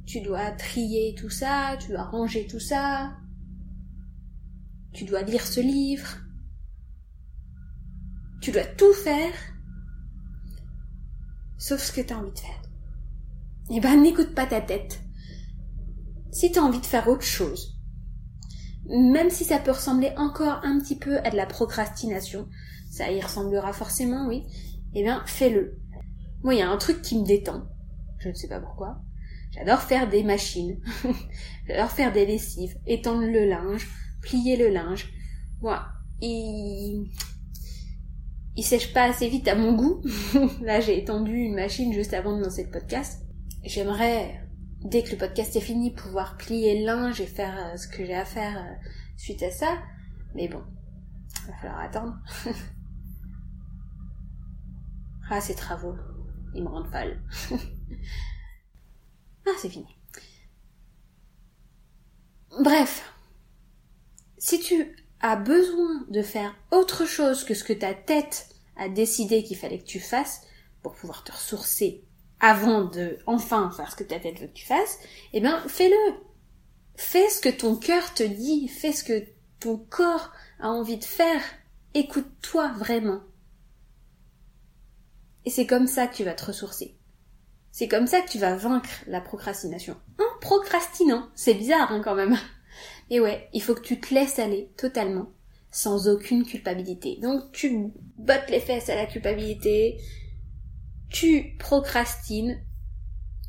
tu 0.07 0.21
dois 0.21 0.51
trier 0.53 1.15
tout 1.19 1.31
ça, 1.31 1.77
tu 1.81 1.89
dois 1.89 2.05
ranger 2.05 2.47
tout 2.47 2.61
ça, 2.61 3.17
tu 4.93 5.05
dois 5.05 5.23
lire 5.23 5.47
ce 5.47 5.61
livre, 5.61 6.19
tu 8.41 8.53
dois 8.53 8.65
tout 8.65 8.93
faire, 8.93 9.35
sauf 11.59 11.81
ce 11.81 11.93
que 11.93 12.01
tu 12.01 12.13
as 12.13 12.19
envie 12.19 12.33
de 12.33 12.39
faire. 12.39 12.63
Eh 13.73 13.81
ben, 13.81 14.01
n'écoute 14.01 14.35
pas 14.35 14.47
ta 14.47 14.61
tête. 14.61 15.01
Si 16.33 16.51
tu 16.51 16.59
as 16.59 16.63
envie 16.63 16.81
de 16.81 16.87
faire 16.87 17.09
autre 17.09 17.25
chose, 17.25 17.80
même 18.91 19.31
si 19.31 19.45
ça 19.45 19.59
peut 19.59 19.71
ressembler 19.71 20.13
encore 20.17 20.61
un 20.63 20.79
petit 20.79 20.97
peu 20.97 21.19
à 21.19 21.31
de 21.31 21.37
la 21.37 21.47
procrastination, 21.47 22.49
ça 22.91 23.11
y 23.11 23.21
ressemblera 23.21 23.73
forcément, 23.73 24.27
oui, 24.27 24.45
eh 24.95 25.03
bien, 25.03 25.23
fais-le. 25.27 25.79
Moi, 26.43 26.55
il 26.55 26.59
y 26.59 26.63
a 26.63 26.71
un 26.71 26.77
truc 26.77 27.03
qui 27.03 27.19
me 27.19 27.25
détend, 27.25 27.65
je 28.19 28.29
ne 28.29 28.35
sais 28.35 28.49
pas 28.49 28.61
pourquoi, 28.61 29.03
J'adore 29.53 29.81
faire 29.81 30.09
des 30.09 30.23
machines. 30.23 30.81
J'adore 31.67 31.91
faire 31.91 32.13
des 32.13 32.25
lessives, 32.25 32.77
étendre 32.87 33.23
le 33.23 33.49
linge, 33.49 33.89
plier 34.23 34.57
le 34.57 34.69
linge. 34.69 35.13
Moi, 35.61 35.83
il... 36.21 37.11
il 38.57 38.63
sèche 38.63 38.93
pas 38.93 39.05
assez 39.05 39.29
vite 39.29 39.49
à 39.49 39.57
mon 39.57 39.75
goût. 39.75 40.03
Là, 40.63 40.81
j'ai 40.81 40.99
étendu 40.99 41.35
une 41.35 41.55
machine 41.55 41.93
juste 41.93 42.15
avant 42.15 42.37
de 42.37 42.43
lancer 42.43 42.65
le 42.65 42.71
podcast. 42.71 43.27
J'aimerais, 43.65 44.41
dès 44.83 45.03
que 45.03 45.11
le 45.13 45.19
podcast 45.19 45.55
est 45.57 45.61
fini, 45.61 45.91
pouvoir 45.91 46.37
plier 46.37 46.81
le 46.81 46.87
linge 46.87 47.21
et 47.21 47.27
faire 47.27 47.57
euh, 47.59 47.77
ce 47.77 47.89
que 47.89 48.05
j'ai 48.05 48.15
à 48.15 48.25
faire 48.25 48.59
euh, 48.59 48.75
suite 49.17 49.43
à 49.43 49.51
ça. 49.51 49.79
Mais 50.35 50.49
bon, 50.49 50.63
il 51.43 51.51
va 51.51 51.57
falloir 51.59 51.81
attendre. 51.81 52.17
ah, 55.31 55.41
ces 55.41 55.55
travaux, 55.55 55.97
ils 56.55 56.63
me 56.63 56.69
rendent 56.69 56.91
folle. 56.91 57.21
Ah, 59.47 59.57
c'est 59.59 59.71
fini. 59.71 59.87
Bref, 62.63 63.11
si 64.37 64.61
tu 64.61 64.95
as 65.21 65.37
besoin 65.37 66.05
de 66.11 66.23
faire 66.23 66.55
autre 66.71 67.07
chose 67.07 67.45
que 67.45 67.55
ce 67.55 67.65
que 67.65 67.73
ta 67.73 67.95
tête 67.95 68.55
a 68.77 68.91
décidé 68.91 69.43
qu'il 69.43 69.57
fallait 69.57 69.79
que 69.79 69.85
tu 69.85 69.99
fasses 69.99 70.43
pour 70.83 70.95
pouvoir 70.95 71.25
te 71.25 71.33
ressourcer 71.33 72.05
avant 72.41 72.85
de 72.85 73.19
enfin 73.27 73.71
faire 73.71 73.91
ce 73.91 73.97
que 73.97 74.05
ta 74.05 74.19
tête 74.19 74.41
veut 74.41 74.47
que 74.47 74.53
tu 74.53 74.67
fasses, 74.67 74.99
eh 75.33 75.41
bien, 75.41 75.61
fais-le. 75.69 76.15
Fais 76.97 77.29
ce 77.29 77.41
que 77.41 77.49
ton 77.49 77.77
cœur 77.77 78.13
te 78.15 78.23
dit, 78.23 78.69
fais 78.69 78.93
ce 78.93 79.05
que 79.05 79.25
ton 79.59 79.77
corps 79.77 80.33
a 80.59 80.69
envie 80.69 80.99
de 80.99 81.05
faire. 81.05 81.43
Écoute-toi 81.95 82.73
vraiment. 82.79 83.21
Et 85.45 85.51
c'est 85.51 85.67
comme 85.67 85.87
ça 85.87 86.07
que 86.07 86.17
tu 86.17 86.25
vas 86.25 86.35
te 86.35 86.45
ressourcer. 86.45 86.97
C'est 87.73 87.89
comme 87.89 88.07
ça 88.07 88.21
que 88.21 88.31
tu 88.31 88.39
vas 88.39 88.57
vaincre 88.57 88.91
la 89.07 89.21
procrastination. 89.21 89.97
En 90.19 90.41
procrastinant. 90.41 91.29
C'est 91.35 91.55
bizarre 91.55 91.93
hein, 91.93 92.03
quand 92.05 92.15
même. 92.15 92.37
Et 93.11 93.21
ouais, 93.21 93.49
il 93.53 93.63
faut 93.63 93.75
que 93.75 93.81
tu 93.81 94.01
te 94.01 94.15
laisses 94.15 94.39
aller 94.39 94.71
totalement, 94.77 95.33
sans 95.71 96.09
aucune 96.09 96.45
culpabilité. 96.45 97.19
Donc 97.21 97.53
tu 97.53 97.93
bottes 98.19 98.51
les 98.51 98.61
fesses 98.61 98.89
à 98.89 98.95
la 98.95 99.07
culpabilité, 99.07 99.99
tu 101.11 101.57
procrastines 101.59 102.65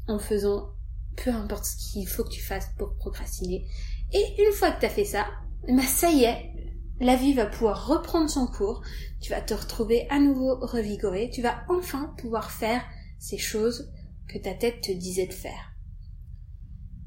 en 0.07 0.19
faisant 0.19 0.71
peu 1.15 1.29
importe 1.29 1.65
ce 1.65 1.75
qu'il 1.77 2.07
faut 2.07 2.23
que 2.23 2.29
tu 2.29 2.41
fasses 2.41 2.69
pour 2.77 2.95
procrastiner. 2.95 3.67
Et 4.13 4.43
une 4.43 4.53
fois 4.53 4.71
que 4.71 4.79
tu 4.79 4.85
as 4.85 4.89
fait 4.89 5.05
ça, 5.05 5.27
bah 5.67 5.83
ça 5.83 6.09
y 6.09 6.23
est, 6.23 6.51
la 6.99 7.15
vie 7.15 7.33
va 7.33 7.45
pouvoir 7.45 7.87
reprendre 7.87 8.29
son 8.29 8.47
cours, 8.47 8.81
tu 9.21 9.31
vas 9.31 9.41
te 9.41 9.53
retrouver 9.53 10.07
à 10.09 10.19
nouveau 10.19 10.57
revigoré, 10.59 11.29
tu 11.31 11.41
vas 11.41 11.63
enfin 11.69 12.13
pouvoir 12.17 12.51
faire 12.51 12.83
ces 13.19 13.37
choses 13.37 13.91
que 14.27 14.37
ta 14.37 14.53
tête 14.53 14.81
te 14.81 14.91
disait 14.91 15.27
de 15.27 15.33
faire. 15.33 15.73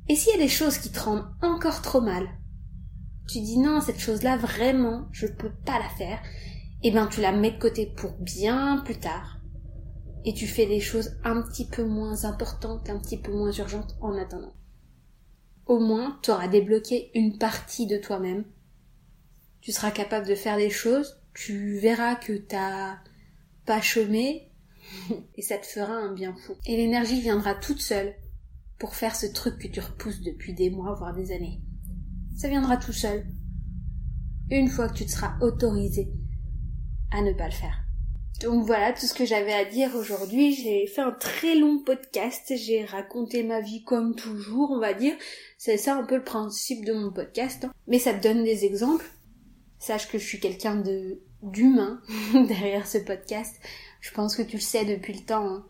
Et 0.09 0.17
s'il 0.17 0.33
y 0.33 0.41
a 0.41 0.43
des 0.43 0.49
choses 0.49 0.79
qui 0.79 0.91
te 0.91 1.01
rendent 1.01 1.31
encore 1.43 1.81
trop 1.81 2.01
mal, 2.01 2.29
tu 3.29 3.41
dis 3.41 3.59
non, 3.59 3.81
cette 3.81 4.01
chose-là, 4.01 4.37
vraiment, 4.37 5.09
je 5.13 5.27
peux 5.27 5.53
pas 5.65 5.79
la 5.79 5.89
faire, 5.89 6.21
et 6.83 6.89
eh 6.89 6.91
ben 6.91 7.07
tu 7.07 7.23
la 7.23 7.33
mets 7.33 7.53
de 7.53 7.59
côté 7.59 7.87
pour 7.87 8.13
bien 8.19 8.83
plus 8.85 8.99
tard. 8.99 9.41
Et 10.25 10.33
tu 10.33 10.47
fais 10.47 10.67
des 10.67 10.81
choses 10.81 11.17
un 11.23 11.43
petit 11.43 11.67
peu 11.67 11.85
moins 11.85 12.25
importantes, 12.25 12.89
un 12.89 12.99
petit 12.99 13.19
peu 13.19 13.33
moins 13.33 13.53
urgentes 13.53 13.97
en 14.01 14.17
attendant. 14.17 14.55
Au 15.67 15.79
moins, 15.79 16.19
tu 16.23 16.31
auras 16.31 16.49
débloqué 16.49 17.11
une 17.15 17.39
partie 17.39 17.87
de 17.87 17.97
toi-même. 17.97 18.45
Tu 19.61 19.73
seras 19.73 19.91
capable 19.91 20.27
de 20.27 20.35
faire 20.35 20.57
des 20.57 20.71
choses, 20.71 21.23
tu 21.35 21.79
verras 21.79 22.17
que 22.17 22.35
t'as 22.35 22.99
pas 23.65 23.81
chômé, 23.81 24.51
et 25.37 25.43
ça 25.43 25.59
te 25.59 25.67
fera 25.67 25.95
un 25.95 26.13
bien 26.13 26.35
fou. 26.35 26.55
Et 26.67 26.77
l'énergie 26.77 27.21
viendra 27.21 27.55
toute 27.55 27.81
seule 27.81 28.15
pour 28.79 28.95
faire 28.95 29.17
ce 29.17 29.27
truc 29.27 29.59
que 29.59 29.69
tu 29.69 29.81
repousses 29.81 30.21
depuis 30.21 30.53
des 30.53 30.71
mois, 30.71 30.95
voire 30.95 31.15
des 31.15 31.33
années. 31.33 31.63
Ça 32.37 32.49
viendra 32.49 32.77
tout 32.77 32.93
seul. 32.93 33.27
Une 34.51 34.69
fois 34.69 34.89
que 34.89 34.95
tu 34.95 35.07
te 35.07 35.11
seras 35.11 35.39
autorisé 35.41 36.13
à 37.11 37.23
ne 37.23 37.33
pas 37.33 37.47
le 37.47 37.55
faire. 37.55 37.84
Donc 38.41 38.65
voilà 38.65 38.93
tout 38.93 39.07
ce 39.07 39.15
que 39.15 39.25
j'avais 39.25 39.53
à 39.53 39.65
dire 39.65 39.95
aujourd'hui. 39.95 40.55
J'ai 40.55 40.87
fait 40.87 41.01
un 41.01 41.13
très 41.13 41.55
long 41.55 41.79
podcast. 41.79 42.53
J'ai 42.57 42.85
raconté 42.85 43.43
ma 43.43 43.61
vie 43.61 43.85
comme 43.85 44.15
toujours, 44.15 44.73
on 44.73 44.81
va 44.81 44.93
dire. 44.93 45.15
C'est 45.57 45.77
ça 45.77 45.97
un 45.97 46.05
peu 46.05 46.17
le 46.17 46.25
principe 46.25 46.85
de 46.85 46.93
mon 46.93 47.13
podcast. 47.13 47.65
Hein. 47.65 47.73
Mais 47.87 47.99
ça 47.99 48.13
te 48.13 48.23
donne 48.23 48.45
des 48.45 48.65
exemples. 48.65 49.07
Sache 49.79 50.11
que 50.11 50.19
je 50.19 50.27
suis 50.27 50.41
quelqu'un 50.41 50.77
de 50.77 51.21
d'humain 51.43 52.01
derrière 52.49 52.87
ce 52.87 52.99
podcast. 52.99 53.55
Je 54.01 54.11
pense 54.13 54.35
que 54.35 54.43
tu 54.43 54.57
le 54.57 54.63
sais 54.63 54.85
depuis 54.85 55.13
le 55.13 55.25
temps. 55.25 55.47
Hein. 55.47 55.67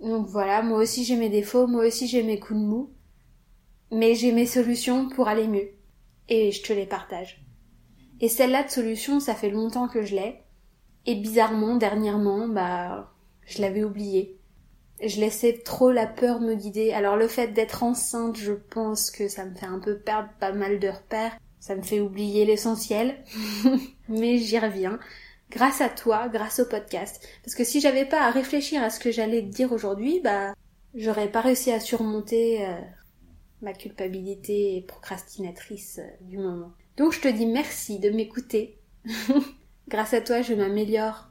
Donc 0.00 0.26
voilà, 0.26 0.62
moi 0.62 0.78
aussi 0.78 1.04
j'ai 1.04 1.16
mes 1.16 1.28
défauts, 1.28 1.66
moi 1.66 1.86
aussi 1.86 2.08
j'ai 2.08 2.22
mes 2.22 2.40
coups 2.40 2.58
de 2.60 2.64
mou. 2.64 2.92
Mais 3.90 4.14
j'ai 4.14 4.32
mes 4.32 4.46
solutions 4.46 5.08
pour 5.08 5.28
aller 5.28 5.46
mieux. 5.46 5.70
Et 6.28 6.50
je 6.50 6.62
te 6.62 6.72
les 6.72 6.86
partage. 6.86 7.44
Et 8.20 8.28
celle-là 8.28 8.64
de 8.64 8.70
solution, 8.70 9.20
ça 9.20 9.34
fait 9.34 9.50
longtemps 9.50 9.88
que 9.88 10.02
je 10.02 10.14
l'ai. 10.14 10.42
Et 11.06 11.16
bizarrement, 11.16 11.76
dernièrement, 11.76 12.48
bah, 12.48 13.12
je 13.46 13.60
l'avais 13.60 13.84
oublié. 13.84 14.38
Je 15.04 15.20
laissais 15.20 15.60
trop 15.64 15.90
la 15.90 16.06
peur 16.06 16.40
me 16.40 16.54
guider. 16.54 16.92
Alors 16.92 17.16
le 17.16 17.26
fait 17.26 17.48
d'être 17.48 17.82
enceinte, 17.82 18.36
je 18.36 18.52
pense 18.52 19.10
que 19.10 19.28
ça 19.28 19.44
me 19.44 19.54
fait 19.54 19.66
un 19.66 19.80
peu 19.80 19.98
perdre 19.98 20.28
pas 20.38 20.52
mal 20.52 20.78
de 20.78 20.88
repères. 20.88 21.36
Ça 21.58 21.74
me 21.74 21.82
fait 21.82 22.00
oublier 22.00 22.44
l'essentiel. 22.44 23.16
Mais 24.08 24.38
j'y 24.38 24.58
reviens. 24.58 24.98
Grâce 25.50 25.80
à 25.80 25.88
toi, 25.88 26.28
grâce 26.28 26.60
au 26.60 26.66
podcast. 26.66 27.26
Parce 27.44 27.54
que 27.54 27.64
si 27.64 27.80
j'avais 27.80 28.04
pas 28.04 28.22
à 28.22 28.30
réfléchir 28.30 28.82
à 28.82 28.90
ce 28.90 29.00
que 29.00 29.10
j'allais 29.10 29.42
te 29.42 29.48
dire 29.48 29.72
aujourd'hui, 29.72 30.20
bah, 30.20 30.54
j'aurais 30.94 31.30
pas 31.30 31.40
réussi 31.40 31.72
à 31.72 31.80
surmonter 31.80 32.64
euh, 32.64 32.80
ma 33.60 33.72
culpabilité 33.72 34.84
procrastinatrice 34.86 35.98
euh, 35.98 36.08
du 36.22 36.38
moment. 36.38 36.72
Donc 36.96 37.12
je 37.12 37.20
te 37.20 37.28
dis 37.28 37.46
merci 37.46 37.98
de 37.98 38.10
m'écouter. 38.10 38.78
Grâce 39.92 40.14
à 40.14 40.22
toi, 40.22 40.40
je 40.40 40.54
m'améliore 40.54 41.28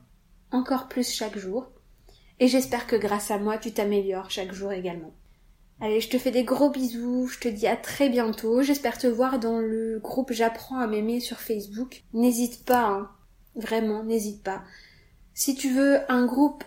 encore 0.52 0.88
plus 0.88 1.12
chaque 1.12 1.36
jour. 1.36 1.72
Et 2.40 2.48
j'espère 2.48 2.86
que 2.86 2.96
grâce 2.96 3.32
à 3.32 3.40
moi, 3.40 3.58
tu 3.58 3.72
t'améliores 3.72 4.30
chaque 4.30 4.54
jour 4.54 4.72
également. 4.72 5.16
Allez, 5.80 6.00
je 6.00 6.10
te 6.10 6.20
fais 6.20 6.30
des 6.30 6.44
gros 6.44 6.70
bisous, 6.70 7.26
je 7.26 7.40
te 7.40 7.48
dis 7.48 7.66
à 7.66 7.76
très 7.76 8.08
bientôt. 8.08 8.62
J'espère 8.62 9.00
te 9.00 9.08
voir 9.08 9.40
dans 9.40 9.58
le 9.58 9.98
groupe 9.98 10.32
J'apprends 10.32 10.78
à 10.78 10.86
m'aimer 10.86 11.20
sur 11.20 11.40
Facebook. 11.40 12.04
N'hésite 12.14 12.64
pas, 12.64 12.86
hein. 12.86 13.10
vraiment, 13.56 14.04
n'hésite 14.04 14.44
pas. 14.44 14.62
Si 15.34 15.56
tu 15.56 15.74
veux 15.74 16.00
un 16.12 16.28
groupe 16.28 16.64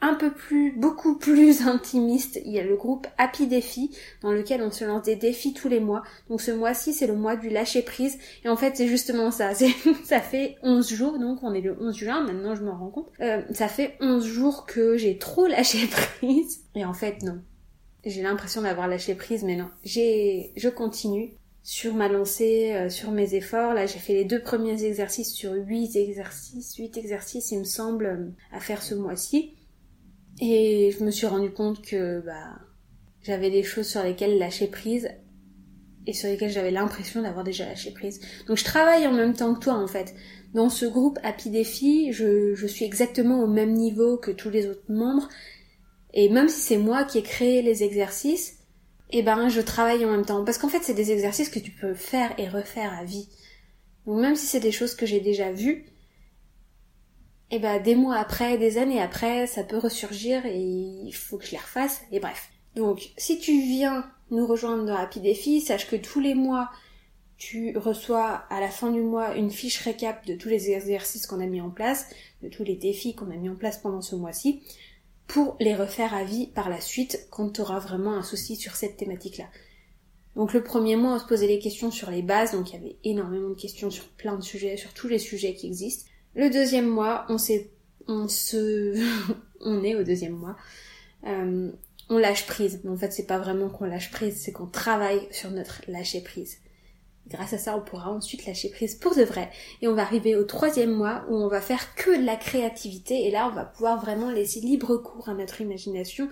un 0.00 0.14
peu 0.14 0.32
plus, 0.32 0.72
beaucoup 0.72 1.16
plus 1.16 1.62
intimiste. 1.66 2.40
Il 2.44 2.52
y 2.52 2.58
a 2.58 2.64
le 2.64 2.76
groupe 2.76 3.06
Happy 3.18 3.46
Défi 3.46 3.90
dans 4.22 4.32
lequel 4.32 4.62
on 4.62 4.70
se 4.70 4.84
lance 4.84 5.04
des 5.04 5.16
défis 5.16 5.54
tous 5.54 5.68
les 5.68 5.80
mois. 5.80 6.02
Donc 6.28 6.40
ce 6.40 6.50
mois-ci, 6.50 6.92
c'est 6.92 7.06
le 7.06 7.16
mois 7.16 7.36
du 7.36 7.48
lâcher 7.48 7.82
prise. 7.82 8.18
Et 8.44 8.48
en 8.48 8.56
fait, 8.56 8.76
c'est 8.76 8.88
justement 8.88 9.30
ça. 9.30 9.52
Ça 10.04 10.20
fait 10.20 10.56
11 10.62 10.92
jours, 10.92 11.18
donc 11.18 11.42
on 11.42 11.54
est 11.54 11.60
le 11.60 11.76
11 11.80 11.96
juin, 11.96 12.20
maintenant 12.22 12.54
je 12.54 12.62
me 12.62 12.70
rends 12.70 12.90
compte. 12.90 13.10
Euh, 13.20 13.42
ça 13.52 13.68
fait 13.68 13.96
11 14.00 14.24
jours 14.24 14.66
que 14.66 14.96
j'ai 14.96 15.18
trop 15.18 15.46
lâché 15.48 15.86
prise. 15.86 16.64
Et 16.74 16.84
en 16.84 16.94
fait, 16.94 17.22
non. 17.22 17.40
J'ai 18.04 18.22
l'impression 18.22 18.62
d'avoir 18.62 18.86
lâché 18.88 19.14
prise, 19.14 19.44
mais 19.44 19.56
non. 19.56 19.70
J'ai, 19.82 20.52
je 20.56 20.68
continue 20.68 21.38
sur 21.62 21.94
ma 21.94 22.08
lancée, 22.08 22.74
euh, 22.74 22.90
sur 22.90 23.10
mes 23.10 23.34
efforts. 23.34 23.72
Là, 23.72 23.86
j'ai 23.86 23.98
fait 23.98 24.12
les 24.12 24.24
deux 24.26 24.42
premiers 24.42 24.84
exercices 24.84 25.32
sur 25.32 25.52
8 25.52 25.96
exercices, 25.96 26.76
8 26.76 26.98
exercices, 26.98 27.50
il 27.50 27.60
me 27.60 27.64
semble, 27.64 28.06
euh, 28.06 28.28
à 28.52 28.60
faire 28.60 28.82
ce 28.82 28.94
mois-ci. 28.94 29.53
Et 30.46 30.90
je 30.90 31.02
me 31.02 31.10
suis 31.10 31.26
rendu 31.26 31.50
compte 31.50 31.80
que 31.80 32.20
bah 32.20 32.58
j'avais 33.22 33.50
des 33.50 33.62
choses 33.62 33.86
sur 33.86 34.02
lesquelles 34.02 34.36
lâcher 34.36 34.66
prise 34.66 35.08
et 36.06 36.12
sur 36.12 36.28
lesquelles 36.28 36.50
j'avais 36.50 36.70
l'impression 36.70 37.22
d'avoir 37.22 37.44
déjà 37.44 37.64
lâché 37.64 37.92
prise. 37.92 38.20
Donc 38.46 38.58
je 38.58 38.64
travaille 38.64 39.06
en 39.06 39.12
même 39.12 39.32
temps 39.32 39.54
que 39.54 39.60
toi 39.60 39.72
en 39.72 39.86
fait. 39.86 40.14
Dans 40.52 40.68
ce 40.68 40.84
groupe 40.84 41.18
Happy 41.22 41.48
Défi, 41.48 42.12
je, 42.12 42.54
je 42.54 42.66
suis 42.66 42.84
exactement 42.84 43.42
au 43.42 43.46
même 43.46 43.72
niveau 43.72 44.18
que 44.18 44.30
tous 44.30 44.50
les 44.50 44.66
autres 44.66 44.84
membres. 44.92 45.30
Et 46.12 46.28
même 46.28 46.50
si 46.50 46.60
c'est 46.60 46.76
moi 46.76 47.04
qui 47.04 47.16
ai 47.18 47.22
créé 47.22 47.62
les 47.62 47.82
exercices, 47.82 48.58
eh 49.08 49.22
ben 49.22 49.48
je 49.48 49.62
travaille 49.62 50.04
en 50.04 50.10
même 50.10 50.26
temps. 50.26 50.44
Parce 50.44 50.58
qu'en 50.58 50.68
fait 50.68 50.82
c'est 50.82 50.92
des 50.92 51.10
exercices 51.10 51.48
que 51.48 51.58
tu 51.58 51.70
peux 51.70 51.94
faire 51.94 52.34
et 52.36 52.50
refaire 52.50 52.92
à 52.92 53.04
vie. 53.04 53.30
Donc 54.04 54.20
même 54.20 54.36
si 54.36 54.44
c'est 54.44 54.60
des 54.60 54.72
choses 54.72 54.94
que 54.94 55.06
j'ai 55.06 55.20
déjà 55.20 55.52
vues, 55.52 55.86
et 57.54 57.60
bah 57.60 57.78
des 57.78 57.94
mois 57.94 58.16
après, 58.16 58.58
des 58.58 58.78
années 58.78 59.00
après, 59.00 59.46
ça 59.46 59.62
peut 59.62 59.78
ressurgir 59.78 60.44
et 60.44 60.58
il 60.58 61.12
faut 61.12 61.38
que 61.38 61.46
je 61.46 61.52
les 61.52 61.58
refasse, 61.58 62.02
et 62.10 62.18
bref. 62.18 62.50
Donc, 62.74 63.10
si 63.16 63.38
tu 63.38 63.52
viens 63.60 64.10
nous 64.32 64.44
rejoindre 64.44 64.84
dans 64.84 64.96
Happy 64.96 65.20
Défi, 65.20 65.60
sache 65.60 65.88
que 65.88 65.94
tous 65.94 66.18
les 66.18 66.34
mois, 66.34 66.68
tu 67.36 67.78
reçois 67.78 68.42
à 68.50 68.58
la 68.58 68.70
fin 68.70 68.90
du 68.90 69.02
mois 69.02 69.36
une 69.36 69.52
fiche 69.52 69.80
récap 69.82 70.26
de 70.26 70.34
tous 70.34 70.48
les 70.48 70.72
exercices 70.72 71.28
qu'on 71.28 71.38
a 71.38 71.46
mis 71.46 71.60
en 71.60 71.70
place, 71.70 72.06
de 72.42 72.48
tous 72.48 72.64
les 72.64 72.74
défis 72.74 73.14
qu'on 73.14 73.30
a 73.30 73.36
mis 73.36 73.48
en 73.48 73.54
place 73.54 73.78
pendant 73.78 74.02
ce 74.02 74.16
mois-ci, 74.16 74.60
pour 75.28 75.56
les 75.60 75.76
refaire 75.76 76.12
à 76.12 76.24
vie 76.24 76.48
par 76.48 76.68
la 76.68 76.80
suite 76.80 77.28
quand 77.30 77.50
tu 77.50 77.60
auras 77.60 77.78
vraiment 77.78 78.14
un 78.14 78.24
souci 78.24 78.56
sur 78.56 78.74
cette 78.74 78.96
thématique-là. 78.96 79.46
Donc 80.34 80.54
le 80.54 80.64
premier 80.64 80.96
mois, 80.96 81.14
on 81.14 81.18
se 81.20 81.26
posait 81.26 81.46
les 81.46 81.60
questions 81.60 81.92
sur 81.92 82.10
les 82.10 82.22
bases, 82.22 82.50
donc 82.50 82.70
il 82.70 82.74
y 82.74 82.78
avait 82.78 82.96
énormément 83.04 83.50
de 83.50 83.54
questions 83.54 83.92
sur 83.92 84.08
plein 84.08 84.34
de 84.34 84.42
sujets, 84.42 84.76
sur 84.76 84.92
tous 84.92 85.06
les 85.06 85.20
sujets 85.20 85.54
qui 85.54 85.68
existent. 85.68 86.10
Le 86.34 86.50
deuxième 86.50 86.88
mois, 86.88 87.26
on 87.28 87.38
s'est, 87.38 87.70
on 88.08 88.28
se, 88.28 88.96
on 89.60 89.84
est 89.84 89.94
au 89.94 90.02
deuxième 90.02 90.34
mois. 90.34 90.56
Euh, 91.26 91.70
on 92.10 92.18
lâche 92.18 92.46
prise. 92.46 92.80
Mais 92.84 92.90
en 92.90 92.96
fait, 92.96 93.12
c'est 93.12 93.26
pas 93.26 93.38
vraiment 93.38 93.68
qu'on 93.68 93.86
lâche 93.86 94.10
prise, 94.10 94.36
c'est 94.36 94.52
qu'on 94.52 94.66
travaille 94.66 95.26
sur 95.30 95.50
notre 95.50 95.82
lâcher 95.88 96.22
prise. 96.22 96.58
Grâce 97.26 97.54
à 97.54 97.58
ça, 97.58 97.74
on 97.74 97.80
pourra 97.80 98.10
ensuite 98.10 98.44
lâcher 98.44 98.68
prise 98.68 98.96
pour 98.96 99.16
de 99.16 99.22
vrai. 99.22 99.50
Et 99.80 99.88
on 99.88 99.94
va 99.94 100.02
arriver 100.02 100.36
au 100.36 100.44
troisième 100.44 100.92
mois 100.92 101.24
où 101.30 101.36
on 101.36 101.48
va 101.48 101.62
faire 101.62 101.94
que 101.94 102.20
de 102.20 102.24
la 102.24 102.36
créativité. 102.36 103.26
Et 103.26 103.30
là, 103.30 103.48
on 103.50 103.54
va 103.54 103.64
pouvoir 103.64 103.98
vraiment 103.98 104.30
laisser 104.30 104.60
libre 104.60 104.98
cours 104.98 105.30
à 105.30 105.34
notre 105.34 105.62
imagination. 105.62 106.28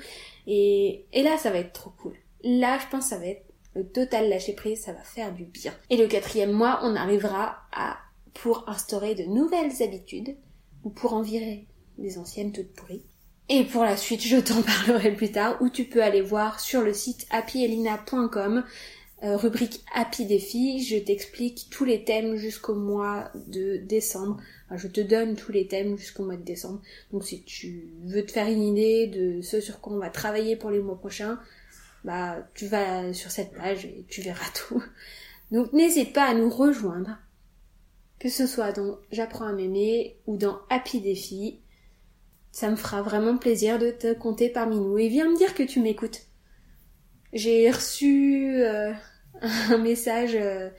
Et, 0.47 1.07
et 1.15 1.23
là, 1.23 1.39
ça 1.39 1.51
va 1.51 1.59
être 1.59 1.73
trop 1.73 1.91
cool. 2.03 2.15
Là, 2.45 2.79
je 2.79 2.87
pense 2.91 3.05
que 3.05 3.11
ça 3.11 3.19
va 3.19 3.27
être 3.27 3.45
le 3.75 3.87
total 3.87 4.29
lâcher 4.29 4.53
prise, 4.53 4.83
ça 4.83 4.93
va 4.93 5.03
faire 5.03 5.33
du 5.33 5.45
bien. 5.45 5.73
Et 5.89 5.97
le 5.97 6.07
quatrième 6.07 6.53
mois, 6.53 6.81
on 6.83 6.95
arrivera 6.95 7.57
à 7.73 7.97
pour 8.35 8.69
instaurer 8.69 9.15
de 9.15 9.25
nouvelles 9.25 9.83
habitudes 9.83 10.37
ou 10.85 10.91
pour 10.91 11.13
en 11.13 11.23
virer 11.23 11.67
des 11.99 12.19
anciennes 12.19 12.53
toutes 12.53 12.73
pourries. 12.73 13.05
Et 13.49 13.65
pour 13.65 13.85
la 13.85 13.97
suite, 13.97 14.23
je 14.23 14.39
t'en 14.39 14.63
parlerai 14.87 15.15
plus 15.15 15.33
tard, 15.33 15.61
où 15.61 15.69
tu 15.69 15.85
peux 15.85 16.03
aller 16.03 16.23
voir 16.23 16.61
sur 16.61 16.83
le 16.83 16.95
site 16.95 17.27
happyelina.com, 17.31 18.65
euh, 19.25 19.37
rubrique 19.37 19.85
Happy 19.95 20.27
Défi, 20.27 20.83
je 20.83 20.97
t'explique 20.97 21.69
tous 21.71 21.85
les 21.85 22.05
thèmes 22.05 22.37
jusqu'au 22.37 22.75
mois 22.75 23.31
de 23.47 23.77
décembre. 23.77 24.41
je 24.75 24.89
te 24.89 25.01
donne 25.01 25.37
tous 25.37 25.53
les 25.53 25.69
thèmes 25.69 25.97
jusqu'au 25.97 26.25
mois 26.25 26.37
de 26.37 26.43
décembre. 26.43 26.81
Donc 27.13 27.25
si 27.25 27.43
tu 27.43 27.89
veux 28.05 28.25
te 28.25 28.33
faire 28.33 28.49
une 28.49 28.63
idée 28.63 29.07
de 29.07 29.41
ce 29.41 29.61
sur 29.61 29.81
quoi 29.81 29.93
on 29.93 29.99
va 29.99 30.11
travailler 30.11 30.57
pour 30.57 30.71
les 30.71 30.81
mois 30.81 30.99
prochains, 30.99 31.39
bah 32.05 32.39
tu 32.55 32.67
vas 32.67 33.13
sur 33.13 33.31
cette 33.31 33.53
page 33.53 33.85
et 33.85 34.05
tu 34.09 34.23
verras 34.23 34.51
tout. 34.55 34.83
Donc 35.53 35.73
n'hésite 35.73 36.13
pas 36.13 36.25
à 36.25 36.35
nous 36.35 36.51
rejoindre 36.51 37.19
que 38.23 38.29
ce 38.29 38.47
soit 38.47 38.71
dans 38.71 38.99
J'apprends 39.11 39.47
à 39.47 39.53
m'aimer 39.53 40.17
ou 40.29 40.37
dans 40.37 40.61
Happy 40.71 41.01
Défi. 41.01 41.59
Ça 42.53 42.71
me 42.71 42.77
fera 42.77 43.03
vraiment 43.03 43.37
plaisir 43.37 43.81
de 43.81 43.91
te 43.91 44.15
compter 44.15 44.49
parmi 44.49 44.77
nous. 44.77 44.97
Et 44.97 45.09
viens 45.09 45.29
me 45.29 45.37
dire 45.37 45.57
que 45.57 45.65
tu 45.65 45.81
m'écoutes. 45.81 46.23
J'ai 47.33 47.69
reçu 47.69 48.63
euh, 48.63 48.93
un 49.41 49.79
message 49.79 50.37
euh, 50.37 50.71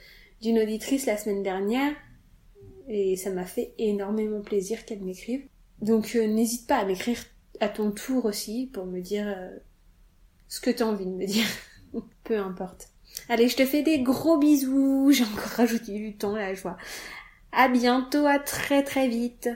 d'une 0.41 0.57
auditrice 0.57 1.05
la 1.05 1.17
semaine 1.17 1.43
dernière 1.43 1.93
et 2.87 3.17
ça 3.17 3.29
m'a 3.29 3.45
fait 3.45 3.73
énormément 3.77 4.41
plaisir 4.41 4.85
qu'elle 4.85 5.03
m'écrive. 5.03 5.45
Donc 5.81 6.15
euh, 6.15 6.25
n'hésite 6.25 6.65
pas 6.65 6.77
à 6.77 6.85
m'écrire 6.85 7.17
à 7.59 7.67
ton 7.67 7.91
tour 7.91 8.23
aussi 8.23 8.69
pour 8.71 8.85
me 8.85 9.01
dire 9.01 9.37
ce 10.47 10.61
que 10.61 10.69
tu 10.69 10.81
as 10.81 10.87
envie 10.87 11.05
de 11.05 11.11
me 11.11 11.25
dire. 11.25 11.47
Peu 12.23 12.37
importe. 12.37 12.87
Allez, 13.27 13.49
je 13.49 13.57
te 13.57 13.65
fais 13.65 13.83
des 13.83 13.99
gros 13.99 14.37
bisous. 14.37 15.11
J'ai 15.11 15.25
encore 15.25 15.51
rajouté 15.57 15.91
du 15.91 16.15
temps 16.15 16.37
là, 16.37 16.53
je 16.53 16.61
vois. 16.61 16.77
À 17.53 17.69
bientôt, 17.69 18.25
à 18.25 18.37
très 18.37 18.83
très 18.83 19.07
vite. 19.07 19.49